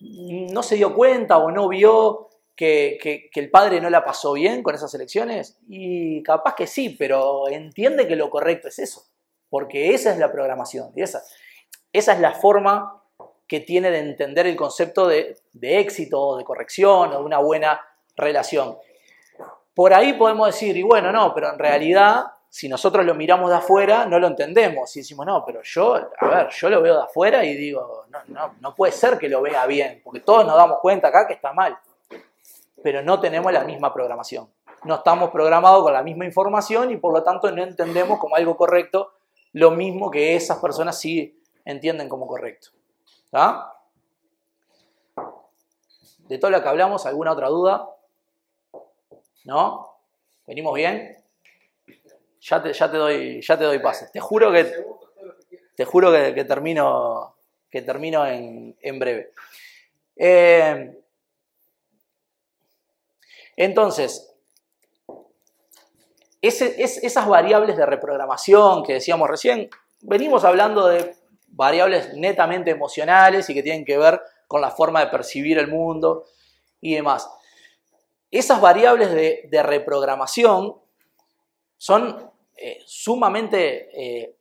no 0.00 0.62
se 0.62 0.76
dio 0.76 0.94
cuenta 0.94 1.38
o 1.38 1.50
no 1.50 1.68
vio 1.68 2.28
que, 2.56 2.98
que, 3.00 3.28
que, 3.32 3.40
el 3.40 3.50
padre 3.50 3.80
no 3.80 3.90
la 3.90 4.04
pasó 4.04 4.32
bien 4.32 4.62
con 4.62 4.74
esas 4.74 4.94
elecciones? 4.94 5.58
Y 5.68 6.22
capaz 6.22 6.54
que 6.54 6.66
sí, 6.66 6.96
pero 6.98 7.48
entiende 7.48 8.06
que 8.06 8.16
lo 8.16 8.30
correcto 8.30 8.68
es 8.68 8.78
eso, 8.78 9.04
porque 9.48 9.94
esa 9.94 10.12
es 10.12 10.18
la 10.18 10.30
programación, 10.30 10.92
y 10.94 11.02
esa, 11.02 11.22
esa 11.92 12.12
es 12.12 12.20
la 12.20 12.32
forma 12.32 13.02
que 13.46 13.60
tiene 13.60 13.90
de 13.90 13.98
entender 13.98 14.46
el 14.46 14.56
concepto 14.56 15.06
de, 15.06 15.36
de 15.52 15.78
éxito, 15.78 16.36
de 16.36 16.44
corrección 16.44 17.12
o 17.12 17.18
de 17.18 17.24
una 17.24 17.38
buena 17.38 17.80
relación. 18.16 18.76
Por 19.74 19.92
ahí 19.92 20.14
podemos 20.14 20.46
decir, 20.46 20.76
y 20.76 20.82
bueno, 20.82 21.12
no, 21.12 21.34
pero 21.34 21.50
en 21.50 21.58
realidad, 21.58 22.24
si 22.48 22.68
nosotros 22.68 23.04
lo 23.04 23.14
miramos 23.14 23.50
de 23.50 23.56
afuera, 23.56 24.06
no 24.06 24.18
lo 24.18 24.26
entendemos. 24.26 24.94
Y 24.96 25.00
decimos, 25.00 25.26
no, 25.26 25.44
pero 25.44 25.60
yo, 25.62 25.94
a 25.94 26.28
ver, 26.28 26.48
yo 26.50 26.68
lo 26.70 26.82
veo 26.82 26.96
de 26.96 27.02
afuera 27.02 27.44
y 27.44 27.54
digo, 27.54 28.04
no, 28.08 28.18
no, 28.28 28.54
no 28.60 28.74
puede 28.74 28.92
ser 28.92 29.18
que 29.18 29.28
lo 29.28 29.42
vea 29.42 29.66
bien, 29.66 30.00
porque 30.04 30.20
todos 30.20 30.46
nos 30.46 30.56
damos 30.56 30.78
cuenta 30.80 31.08
acá 31.08 31.26
que 31.26 31.34
está 31.34 31.52
mal. 31.52 31.78
Pero 32.82 33.02
no 33.02 33.20
tenemos 33.20 33.52
la 33.52 33.64
misma 33.64 33.92
programación. 33.92 34.48
No 34.84 34.96
estamos 34.96 35.30
programados 35.30 35.82
con 35.82 35.92
la 35.92 36.02
misma 36.02 36.24
información 36.24 36.90
y 36.90 36.96
por 36.96 37.12
lo 37.14 37.22
tanto 37.22 37.50
no 37.52 37.62
entendemos 37.62 38.18
como 38.18 38.34
algo 38.34 38.56
correcto 38.56 39.12
lo 39.52 39.70
mismo 39.70 40.10
que 40.10 40.34
esas 40.34 40.58
personas 40.58 40.98
sí 40.98 41.41
entienden 41.64 42.08
como 42.08 42.26
correcto. 42.26 42.68
¿Está? 43.24 43.74
De 46.18 46.38
todo 46.38 46.50
lo 46.50 46.62
que 46.62 46.68
hablamos, 46.68 47.06
¿alguna 47.06 47.32
otra 47.32 47.48
duda? 47.48 47.88
¿No? 49.44 49.96
¿Venimos 50.46 50.74
bien? 50.74 51.16
Ya 52.40 52.62
te, 52.62 52.72
ya 52.72 52.90
te 52.90 52.96
doy, 52.96 53.42
ya 53.42 53.58
te 53.58 53.64
doy 53.64 53.78
pase. 53.78 54.08
Te 54.12 54.20
juro 54.20 54.50
que, 54.52 54.72
te 55.74 55.84
juro 55.84 56.12
que, 56.12 56.44
termino, 56.44 57.36
que 57.70 57.82
termino 57.82 58.26
en, 58.26 58.76
en 58.80 58.98
breve. 58.98 59.32
Eh, 60.16 61.02
entonces, 63.56 64.34
es, 66.40 66.60
esas 66.60 67.26
variables 67.28 67.76
de 67.76 67.86
reprogramación 67.86 68.82
que 68.82 68.94
decíamos 68.94 69.28
recién, 69.28 69.70
venimos 70.00 70.44
hablando 70.44 70.88
de 70.88 71.14
variables 71.52 72.14
netamente 72.14 72.70
emocionales 72.70 73.48
y 73.48 73.54
que 73.54 73.62
tienen 73.62 73.84
que 73.84 73.96
ver 73.96 74.20
con 74.46 74.60
la 74.60 74.70
forma 74.70 75.00
de 75.00 75.06
percibir 75.06 75.58
el 75.58 75.68
mundo 75.68 76.24
y 76.80 76.94
demás. 76.94 77.30
Esas 78.30 78.60
variables 78.60 79.12
de, 79.12 79.48
de 79.50 79.62
reprogramación 79.62 80.76
son 81.76 82.30
eh, 82.56 82.80
sumamente, 82.86 83.90
eh, 83.92 84.36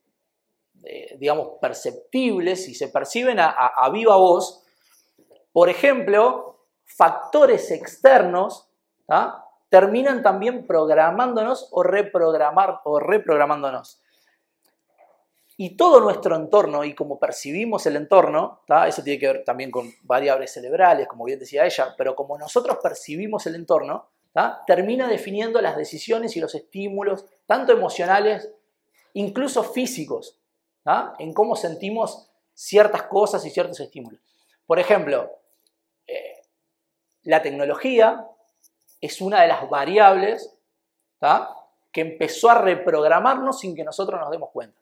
digamos, 1.18 1.54
perceptibles 1.60 2.68
y 2.68 2.76
se 2.76 2.90
perciben 2.90 3.40
a, 3.40 3.90
viva 3.92 4.16
voz. 4.16 4.64
Por 5.52 5.68
ejemplo, 5.70 6.68
factores 6.86 7.72
externos 7.72 8.70
terminan 9.70 10.22
también 10.22 10.68
programándonos 10.68 11.70
o, 11.72 11.82
reprogramar, 11.82 12.82
o 12.84 13.00
reprogramándonos. 13.00 14.00
Y 15.64 15.78
todo 15.78 16.00
nuestro 16.00 16.36
entorno 16.36 16.84
y 16.84 16.96
como 16.96 17.20
percibimos 17.20 17.86
el 17.86 17.96
entorno, 17.96 18.62
¿tá? 18.66 18.88
eso 18.88 19.04
tiene 19.04 19.20
que 19.20 19.28
ver 19.28 19.44
también 19.44 19.70
con 19.70 19.94
variables 20.02 20.52
cerebrales, 20.52 21.08
como 21.08 21.26
bien 21.26 21.38
decía 21.38 21.68
ella, 21.68 21.94
pero 21.96 22.16
como 22.16 22.36
nosotros 22.36 22.80
percibimos 22.82 23.46
el 23.46 23.54
entorno, 23.54 24.10
¿tá? 24.34 24.64
termina 24.66 25.08
definiendo 25.08 25.62
las 25.62 25.78
decisiones 25.78 26.36
y 26.36 26.40
los 26.40 26.56
estímulos, 26.56 27.26
tanto 27.46 27.74
emocionales 27.74 28.50
incluso 29.14 29.62
físicos, 29.62 30.40
¿ah? 30.84 31.14
en 31.20 31.32
cómo 31.32 31.56
sentimos 31.56 32.32
ciertas 32.56 33.04
cosas 33.04 33.46
y 33.46 33.52
ciertos 33.52 33.80
estímulos. 33.82 34.20
Por 34.66 34.80
ejemplo, 34.80 35.30
eh, 36.08 36.42
la 37.22 37.44
tecnología 37.44 38.26
es 39.00 39.22
una 39.22 39.44
de 39.44 39.48
las 39.48 39.70
variables 39.70 40.58
¿tá? 41.20 41.56
que 41.92 42.02
empezó 42.02 42.50
a 42.50 42.60
reprogramarnos 42.64 43.60
sin 43.60 43.76
que 43.76 43.84
nosotros 43.84 44.20
nos 44.20 44.32
demos 44.32 44.50
cuenta. 44.50 44.81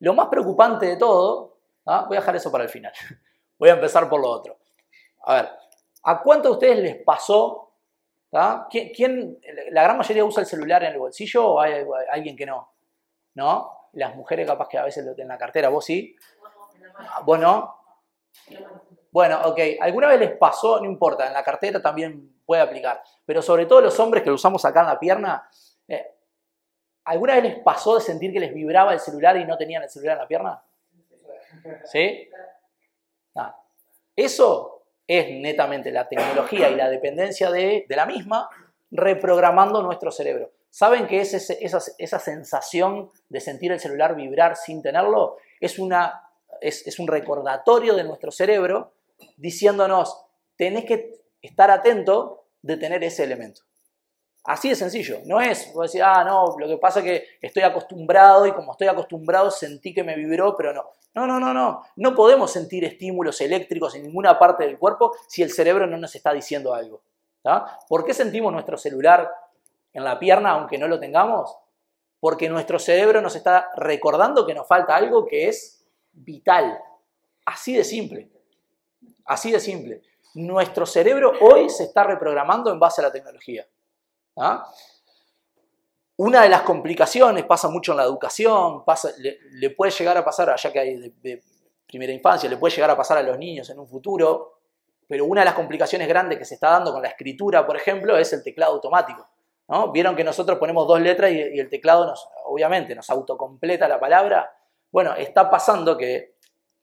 Lo 0.00 0.14
más 0.14 0.28
preocupante 0.28 0.86
de 0.86 0.96
todo, 0.96 1.58
¿tá? 1.84 2.02
voy 2.02 2.16
a 2.16 2.20
dejar 2.20 2.36
eso 2.36 2.50
para 2.50 2.64
el 2.64 2.70
final, 2.70 2.92
voy 3.58 3.68
a 3.68 3.74
empezar 3.74 4.08
por 4.08 4.20
lo 4.20 4.30
otro. 4.30 4.58
A 5.24 5.34
ver, 5.34 5.50
¿a 6.04 6.22
cuántos 6.22 6.52
de 6.52 6.54
ustedes 6.54 6.78
les 6.78 7.04
pasó? 7.04 7.72
¿tá? 8.30 8.66
¿Quién, 8.70 9.38
la 9.70 9.82
gran 9.82 9.98
mayoría 9.98 10.24
usa 10.24 10.42
el 10.42 10.46
celular 10.46 10.82
en 10.84 10.92
el 10.92 10.98
bolsillo 10.98 11.46
o 11.46 11.60
hay, 11.60 11.84
alguien 12.12 12.36
que 12.36 12.46
no? 12.46 12.72
¿No? 13.34 13.90
Las 13.92 14.14
mujeres 14.14 14.46
capaz 14.46 14.68
que 14.68 14.78
a 14.78 14.84
veces 14.84 15.04
lo 15.04 15.14
tienen 15.14 15.30
en 15.30 15.34
la 15.34 15.38
cartera, 15.38 15.68
vos 15.68 15.84
sí, 15.84 16.14
Ah, 16.98 17.22
vos 17.24 17.38
no. 17.38 17.76
Bueno, 19.10 19.40
ok, 19.44 19.58
alguna 19.80 20.08
vez 20.08 20.20
les 20.20 20.36
pasó, 20.36 20.80
no 20.80 20.86
importa, 20.86 21.26
en 21.26 21.32
la 21.32 21.42
cartera 21.42 21.80
también 21.80 22.40
puede 22.44 22.62
aplicar, 22.62 23.02
pero 23.24 23.40
sobre 23.40 23.66
todo 23.66 23.80
los 23.80 23.98
hombres 24.00 24.22
que 24.22 24.30
lo 24.30 24.34
usamos 24.34 24.64
acá 24.64 24.80
en 24.80 24.86
la 24.86 24.98
pierna, 24.98 25.48
eh, 25.86 26.17
¿alguna 27.08 27.34
vez 27.34 27.44
les 27.44 27.58
pasó 27.60 27.94
de 27.94 28.02
sentir 28.02 28.32
que 28.32 28.40
les 28.40 28.52
vibraba 28.52 28.92
el 28.92 29.00
celular 29.00 29.36
y 29.38 29.44
no 29.46 29.56
tenían 29.56 29.82
el 29.82 29.88
celular 29.88 30.16
en 30.16 30.22
la 30.22 30.28
pierna? 30.28 30.62
¿Sí? 31.84 32.28
Eso 34.14 34.82
es 35.06 35.30
netamente 35.30 35.90
la 35.90 36.08
tecnología 36.08 36.68
y 36.68 36.74
la 36.74 36.90
dependencia 36.90 37.50
de, 37.50 37.86
la 37.88 38.04
misma 38.04 38.50
reprogramando 38.90 39.80
nuestro 39.80 40.10
cerebro. 40.10 40.50
¿Saben 40.70 41.06
qué 41.06 41.20
es 41.20 41.32
esa, 41.32 42.18
sensación 42.18 43.10
de 43.28 43.40
sentir 43.40 43.72
el 43.72 43.80
celular 43.80 44.14
vibrar 44.14 44.56
sin 44.56 44.82
tenerlo? 44.82 45.38
Es, 45.60 45.78
es 46.60 46.98
un 46.98 47.08
recordatorio 47.08 47.94
de 47.94 48.04
nuestro 48.04 48.30
cerebro 48.30 48.92
diciéndonos, 49.36 50.26
tenés 50.56 50.84
que 50.84 51.14
estar 51.40 51.70
atento 51.70 52.44
de 52.60 52.76
tener 52.76 53.02
ese 53.04 53.24
elemento. 53.24 53.62
Así 54.44 54.70
de 54.70 54.76
sencillo, 54.76 55.18
no 55.26 55.40
es, 55.40 55.72
vos 55.74 55.92
decís, 55.92 56.02
ah, 56.02 56.24
no, 56.24 56.56
lo 56.58 56.66
que 56.66 56.78
pasa 56.78 57.00
es 57.00 57.04
que 57.04 57.24
estoy 57.42 57.64
acostumbrado 57.64 58.46
y 58.46 58.52
como 58.52 58.72
estoy 58.72 58.88
acostumbrado 58.88 59.50
sentí 59.50 59.92
que 59.92 60.02
me 60.02 60.16
vibró, 60.16 60.56
pero 60.56 60.72
no. 60.72 60.84
No, 61.14 61.26
no, 61.26 61.40
no, 61.40 61.52
no. 61.52 61.82
No 61.96 62.14
podemos 62.14 62.52
sentir 62.52 62.84
estímulos 62.84 63.40
eléctricos 63.40 63.94
en 63.94 64.04
ninguna 64.04 64.38
parte 64.38 64.64
del 64.64 64.78
cuerpo 64.78 65.12
si 65.26 65.42
el 65.42 65.50
cerebro 65.50 65.86
no 65.86 65.98
nos 65.98 66.14
está 66.14 66.32
diciendo 66.32 66.72
algo. 66.72 67.02
¿Por 67.88 68.04
qué 68.04 68.14
sentimos 68.14 68.52
nuestro 68.52 68.76
celular 68.76 69.30
en 69.92 70.04
la 70.04 70.18
pierna 70.18 70.50
aunque 70.50 70.78
no 70.78 70.86
lo 70.86 71.00
tengamos? 71.00 71.56
Porque 72.20 72.48
nuestro 72.48 72.78
cerebro 72.78 73.20
nos 73.20 73.36
está 73.36 73.70
recordando 73.76 74.46
que 74.46 74.54
nos 74.54 74.66
falta 74.66 74.96
algo 74.96 75.26
que 75.26 75.48
es 75.48 75.86
vital. 76.12 76.78
Así 77.46 77.74
de 77.74 77.84
simple. 77.84 78.30
Así 79.24 79.50
de 79.50 79.60
simple. 79.60 80.02
Nuestro 80.34 80.84
cerebro 80.84 81.32
hoy 81.40 81.70
se 81.70 81.84
está 81.84 82.04
reprogramando 82.04 82.70
en 82.72 82.78
base 82.78 83.00
a 83.00 83.04
la 83.04 83.12
tecnología. 83.12 83.66
¿Ah? 84.38 84.66
Una 86.16 86.42
de 86.42 86.48
las 86.48 86.62
complicaciones 86.62 87.44
pasa 87.44 87.68
mucho 87.68 87.92
en 87.92 87.98
la 87.98 88.04
educación, 88.04 88.82
le, 89.52 89.70
puede 89.70 89.92
llegar 89.92 90.16
a 90.16 90.24
pasar, 90.24 90.50
allá 90.50 90.72
que 90.72 90.78
hay 90.78 91.12
de, 91.20 91.42
primera 91.86 92.12
infancia, 92.12 92.50
le 92.50 92.56
puede 92.56 92.74
llegar 92.74 92.90
a 92.90 92.96
pasar 92.96 93.18
a 93.18 93.22
los 93.22 93.38
niños 93.38 93.70
en 93.70 93.78
un 93.78 93.86
futuro, 93.86 94.58
pero 95.06 95.24
una 95.24 95.42
de 95.42 95.46
las 95.46 95.54
complicaciones 95.54 96.08
grandes 96.08 96.38
que 96.38 96.44
se 96.44 96.54
está 96.54 96.70
dando 96.70 96.92
con 96.92 97.02
la 97.02 97.08
escritura, 97.08 97.66
por 97.66 97.76
ejemplo, 97.76 98.18
es 98.18 98.32
el 98.32 98.42
teclado 98.42 98.74
automático. 98.74 99.26
¿no? 99.68 99.92
Vieron 99.92 100.16
que 100.16 100.24
nosotros 100.24 100.58
ponemos 100.58 100.86
dos 100.88 101.00
letras 101.00 101.30
y, 101.30 101.36
y 101.36 101.60
el 101.60 101.70
teclado 101.70 102.04
nos, 102.04 102.28
obviamente, 102.44 102.94
nos 102.94 103.08
autocompleta 103.08 103.86
la 103.86 104.00
palabra. 104.00 104.52
Bueno, 104.90 105.14
está 105.14 105.48
pasando 105.48 105.96
que 105.96 106.34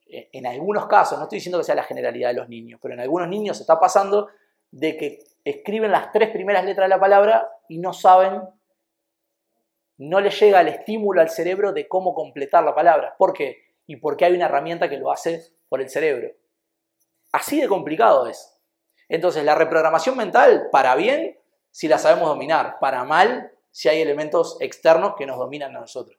eh, 0.08 0.28
en 0.32 0.46
algunos 0.46 0.86
casos, 0.86 1.18
no 1.18 1.24
estoy 1.24 1.38
diciendo 1.38 1.58
que 1.58 1.64
sea 1.64 1.74
la 1.74 1.82
generalidad 1.82 2.28
de 2.30 2.34
los 2.34 2.48
niños, 2.48 2.78
pero 2.82 2.94
en 2.94 3.00
algunos 3.00 3.28
niños 3.28 3.60
está 3.60 3.78
pasando 3.78 4.28
de 4.70 4.96
que 4.96 5.18
escriben 5.50 5.92
las 5.92 6.10
tres 6.10 6.30
primeras 6.30 6.64
letras 6.64 6.86
de 6.86 6.88
la 6.88 7.00
palabra 7.00 7.48
y 7.68 7.78
no 7.78 7.92
saben, 7.92 8.42
no 9.98 10.20
les 10.20 10.38
llega 10.40 10.60
el 10.60 10.68
estímulo 10.68 11.20
al 11.20 11.30
cerebro 11.30 11.72
de 11.72 11.86
cómo 11.86 12.14
completar 12.14 12.64
la 12.64 12.74
palabra. 12.74 13.14
¿Por 13.16 13.32
qué? 13.32 13.62
Y 13.86 13.96
porque 13.96 14.24
hay 14.24 14.34
una 14.34 14.46
herramienta 14.46 14.88
que 14.88 14.98
lo 14.98 15.12
hace 15.12 15.40
por 15.68 15.80
el 15.80 15.88
cerebro. 15.88 16.28
Así 17.30 17.60
de 17.60 17.68
complicado 17.68 18.26
es. 18.26 18.58
Entonces, 19.08 19.44
la 19.44 19.54
reprogramación 19.54 20.16
mental, 20.16 20.68
para 20.72 20.96
bien, 20.96 21.38
si 21.70 21.86
la 21.86 21.98
sabemos 21.98 22.28
dominar, 22.28 22.78
para 22.80 23.04
mal, 23.04 23.52
si 23.70 23.88
hay 23.88 24.00
elementos 24.00 24.56
externos 24.60 25.14
que 25.16 25.26
nos 25.26 25.38
dominan 25.38 25.76
a 25.76 25.80
nosotros. 25.80 26.18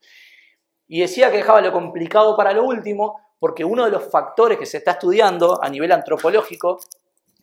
Y 0.88 1.02
decía 1.02 1.32
que 1.32 1.38
dejaba 1.38 1.60
lo 1.60 1.74
complicado 1.74 2.38
para 2.38 2.54
lo 2.54 2.64
último, 2.64 3.20
porque 3.40 3.66
uno 3.66 3.84
de 3.84 3.92
los 3.92 4.10
factores 4.10 4.58
que 4.58 4.66
se 4.66 4.78
está 4.78 4.92
estudiando 4.92 5.62
a 5.62 5.70
nivel 5.70 5.92
antropológico 5.92 6.80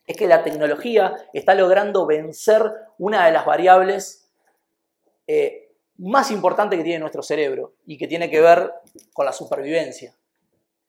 es 0.06 0.16
que 0.16 0.26
la 0.26 0.42
tecnología 0.42 1.14
está 1.32 1.54
logrando 1.54 2.06
vencer 2.06 2.62
una 2.98 3.26
de 3.26 3.32
las 3.32 3.46
variables 3.46 4.28
eh, 5.26 5.72
más 5.96 6.30
importantes 6.30 6.78
que 6.78 6.84
tiene 6.84 6.98
nuestro 6.98 7.22
cerebro 7.22 7.74
y 7.86 7.96
que 7.96 8.06
tiene 8.06 8.30
que 8.30 8.40
ver 8.40 8.72
con 9.12 9.24
la 9.24 9.32
supervivencia. 9.32 10.14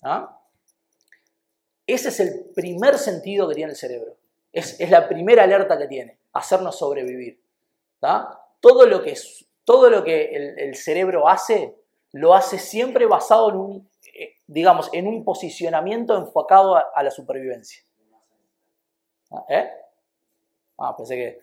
¿ah? 0.03 0.41
Ese 1.87 2.09
es 2.09 2.19
el 2.19 2.45
primer 2.53 2.97
sentido 2.97 3.47
que 3.47 3.55
tiene 3.55 3.71
el 3.71 3.77
cerebro. 3.77 4.17
Es, 4.51 4.77
la 4.89 5.07
primera 5.07 5.43
alerta 5.43 5.77
que 5.77 5.87
tiene, 5.87 6.17
hacernos 6.33 6.77
sobrevivir. 6.77 7.39
¿tá? 7.99 8.41
Todo 8.59 8.85
lo 8.85 9.01
que, 9.01 9.17
todo 9.63 9.89
lo 9.89 10.03
que 10.03 10.55
el, 10.57 10.75
cerebro 10.75 11.29
hace, 11.29 11.75
lo 12.11 12.33
hace 12.33 12.57
siempre 12.57 13.05
basado 13.05 13.49
en 13.49 13.55
un, 13.55 13.89
eh, 14.17 14.35
digamos, 14.47 14.89
en 14.91 15.07
un 15.07 15.23
posicionamiento 15.23 16.17
enfocado 16.17 16.75
a 16.75 17.03
la 17.03 17.11
supervivencia. 17.11 17.85
Ah, 19.31 19.45
¿Eh? 19.49 19.69
Ah, 20.77 20.95
pensé 20.95 21.15
que... 21.15 21.41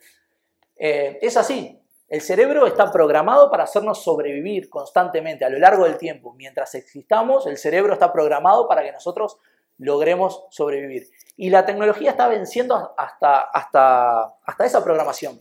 Eh, 0.76 1.18
es 1.22 1.36
así. 1.36 1.78
El 2.08 2.20
cerebro 2.20 2.66
está 2.66 2.92
programado 2.92 3.50
para 3.50 3.64
hacernos 3.64 4.02
sobrevivir 4.02 4.68
constantemente 4.68 5.44
a 5.44 5.48
lo 5.48 5.58
largo 5.58 5.84
del 5.84 5.96
tiempo. 5.96 6.34
Mientras 6.34 6.74
existamos, 6.74 7.46
el 7.46 7.56
cerebro 7.56 7.94
está 7.94 8.12
programado 8.12 8.68
para 8.68 8.82
que 8.82 8.92
nosotros 8.92 9.38
logremos 9.78 10.44
sobrevivir. 10.50 11.08
Y 11.36 11.50
la 11.50 11.64
tecnología 11.64 12.10
está 12.10 12.28
venciendo 12.28 12.94
hasta, 12.96 13.40
hasta, 13.40 14.34
hasta 14.44 14.64
esa 14.64 14.84
programación. 14.84 15.40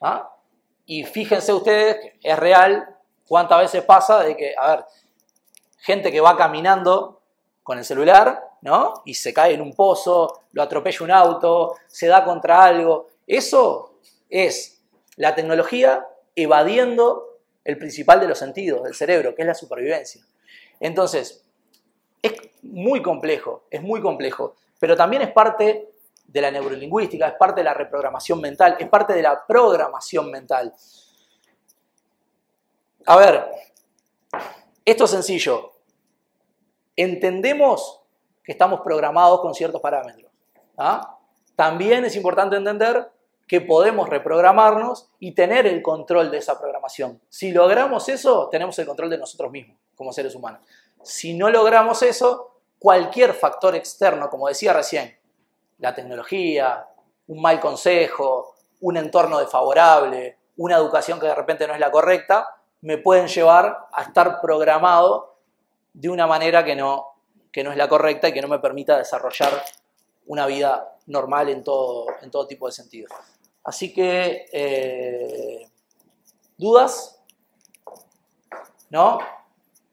¿Ah? 0.00 0.34
Y 0.86 1.04
fíjense 1.04 1.52
ustedes, 1.52 2.14
es 2.22 2.38
real, 2.38 2.96
cuántas 3.26 3.60
veces 3.60 3.82
pasa 3.82 4.22
de 4.22 4.36
que, 4.36 4.54
a 4.56 4.76
ver, 4.76 4.84
gente 5.78 6.10
que 6.10 6.20
va 6.20 6.36
caminando 6.36 7.20
con 7.62 7.78
el 7.78 7.84
celular, 7.84 8.42
¿no? 8.64 9.02
Y 9.04 9.12
se 9.12 9.32
cae 9.34 9.54
en 9.54 9.60
un 9.60 9.74
pozo, 9.74 10.40
lo 10.52 10.62
atropella 10.62 11.04
un 11.04 11.10
auto, 11.10 11.76
se 11.86 12.06
da 12.06 12.24
contra 12.24 12.64
algo. 12.64 13.08
Eso 13.26 13.98
es 14.30 14.82
la 15.16 15.34
tecnología 15.34 16.06
evadiendo 16.34 17.40
el 17.62 17.76
principal 17.76 18.20
de 18.20 18.28
los 18.28 18.38
sentidos 18.38 18.82
del 18.82 18.94
cerebro, 18.94 19.34
que 19.34 19.42
es 19.42 19.48
la 19.48 19.54
supervivencia. 19.54 20.24
Entonces, 20.80 21.44
es 22.22 22.32
muy 22.62 23.02
complejo, 23.02 23.64
es 23.70 23.82
muy 23.82 24.00
complejo, 24.00 24.56
pero 24.80 24.96
también 24.96 25.20
es 25.20 25.32
parte 25.32 25.90
de 26.26 26.40
la 26.40 26.50
neurolingüística, 26.50 27.28
es 27.28 27.34
parte 27.34 27.60
de 27.60 27.64
la 27.64 27.74
reprogramación 27.74 28.40
mental, 28.40 28.76
es 28.78 28.88
parte 28.88 29.12
de 29.12 29.22
la 29.22 29.46
programación 29.46 30.30
mental. 30.30 30.74
A 33.04 33.16
ver, 33.18 33.44
esto 34.86 35.04
es 35.04 35.10
sencillo. 35.10 35.72
Entendemos 36.96 38.03
que 38.44 38.52
estamos 38.52 38.80
programados 38.82 39.40
con 39.40 39.54
ciertos 39.54 39.80
parámetros. 39.80 40.30
¿ah? 40.76 41.18
También 41.56 42.04
es 42.04 42.14
importante 42.14 42.56
entender 42.56 43.10
que 43.46 43.60
podemos 43.60 44.08
reprogramarnos 44.08 45.08
y 45.18 45.32
tener 45.32 45.66
el 45.66 45.82
control 45.82 46.30
de 46.30 46.38
esa 46.38 46.58
programación. 46.58 47.20
Si 47.28 47.52
logramos 47.52 48.08
eso, 48.08 48.48
tenemos 48.50 48.78
el 48.78 48.86
control 48.86 49.10
de 49.10 49.18
nosotros 49.18 49.50
mismos 49.50 49.76
como 49.94 50.12
seres 50.12 50.34
humanos. 50.34 50.60
Si 51.02 51.34
no 51.34 51.50
logramos 51.50 52.02
eso, 52.02 52.58
cualquier 52.78 53.34
factor 53.34 53.74
externo, 53.74 54.30
como 54.30 54.48
decía 54.48 54.72
recién, 54.72 55.16
la 55.78 55.94
tecnología, 55.94 56.86
un 57.26 57.40
mal 57.40 57.60
consejo, 57.60 58.54
un 58.80 58.96
entorno 58.96 59.38
desfavorable, 59.38 60.38
una 60.56 60.76
educación 60.76 61.20
que 61.20 61.26
de 61.26 61.34
repente 61.34 61.66
no 61.66 61.74
es 61.74 61.80
la 61.80 61.90
correcta, 61.90 62.48
me 62.82 62.98
pueden 62.98 63.28
llevar 63.28 63.86
a 63.92 64.02
estar 64.02 64.40
programado 64.40 65.38
de 65.92 66.08
una 66.08 66.26
manera 66.26 66.64
que 66.64 66.76
no, 66.76 67.13
que 67.54 67.62
no 67.62 67.70
es 67.70 67.76
la 67.76 67.88
correcta 67.88 68.28
y 68.28 68.32
que 68.32 68.42
no 68.42 68.48
me 68.48 68.58
permita 68.58 68.98
desarrollar 68.98 69.62
una 70.26 70.44
vida 70.44 70.96
normal 71.06 71.48
en 71.50 71.62
todo, 71.62 72.06
en 72.20 72.28
todo 72.28 72.48
tipo 72.48 72.66
de 72.66 72.72
sentidos. 72.72 73.12
Así 73.62 73.94
que, 73.94 74.46
eh, 74.52 75.70
¿dudas? 76.56 77.22
¿No? 78.90 79.18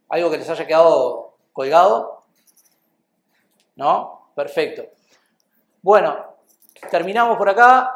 ¿Algo 0.10 0.32
que 0.32 0.40
les 0.40 0.50
haya 0.50 0.66
quedado 0.66 1.36
colgado? 1.54 2.24
¿No? 3.76 4.32
Perfecto. 4.36 4.86
Bueno, 5.84 6.18
terminamos 6.90 7.38
por 7.38 7.48
acá 7.48 7.96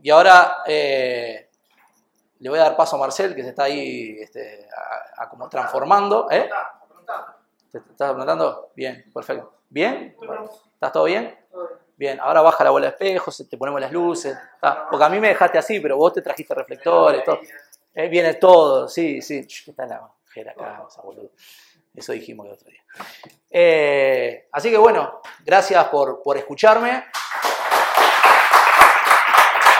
y 0.00 0.08
ahora 0.08 0.58
eh, 0.68 1.50
le 2.38 2.48
voy 2.48 2.60
a 2.60 2.62
dar 2.62 2.76
paso 2.76 2.94
a 2.94 3.00
Marcel, 3.00 3.34
que 3.34 3.42
se 3.42 3.48
está 3.48 3.64
ahí 3.64 4.18
este, 4.20 4.68
a 5.16 5.28
como 5.28 5.48
transformando. 5.48 6.30
¿eh? 6.30 6.48
¿Te 7.70 7.78
estás 7.78 8.10
preguntando? 8.12 8.70
Bien, 8.74 9.04
perfecto. 9.12 9.52
¿Bien? 9.68 10.16
¿Estás 10.74 10.92
todo 10.92 11.04
bien? 11.04 11.36
Bien, 11.96 12.18
ahora 12.20 12.40
baja 12.40 12.64
la 12.64 12.70
bola 12.70 12.86
de 12.86 12.92
espejos, 12.92 13.44
te 13.48 13.58
ponemos 13.58 13.80
las 13.80 13.92
luces. 13.92 14.38
Porque 14.90 15.04
a 15.04 15.08
mí 15.08 15.20
me 15.20 15.28
dejaste 15.28 15.58
así, 15.58 15.80
pero 15.80 15.96
vos 15.96 16.12
te 16.14 16.22
trajiste 16.22 16.54
reflectores, 16.54 17.24
todo. 17.24 17.40
Eh, 17.94 18.08
viene 18.08 18.34
todo, 18.34 18.88
sí, 18.88 19.20
sí. 19.20 19.46
¿Qué 19.46 19.72
está 19.72 19.84
la 19.84 20.00
mujer 20.00 20.50
acá, 20.50 20.86
boludo? 21.02 21.30
Eso 21.94 22.12
dijimos 22.12 22.46
el 22.46 22.52
otro 22.52 22.70
día. 22.70 22.82
Eh, 23.50 24.48
así 24.52 24.70
que 24.70 24.76
bueno, 24.76 25.20
gracias 25.44 25.84
por, 25.88 26.22
por 26.22 26.36
escucharme. 26.36 27.04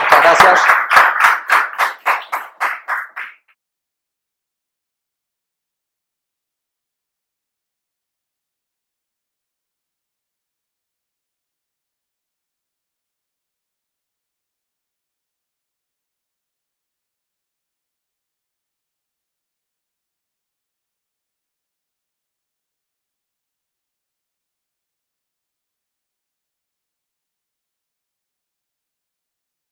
Muchas 0.03 0.23
gracias. 0.23 0.61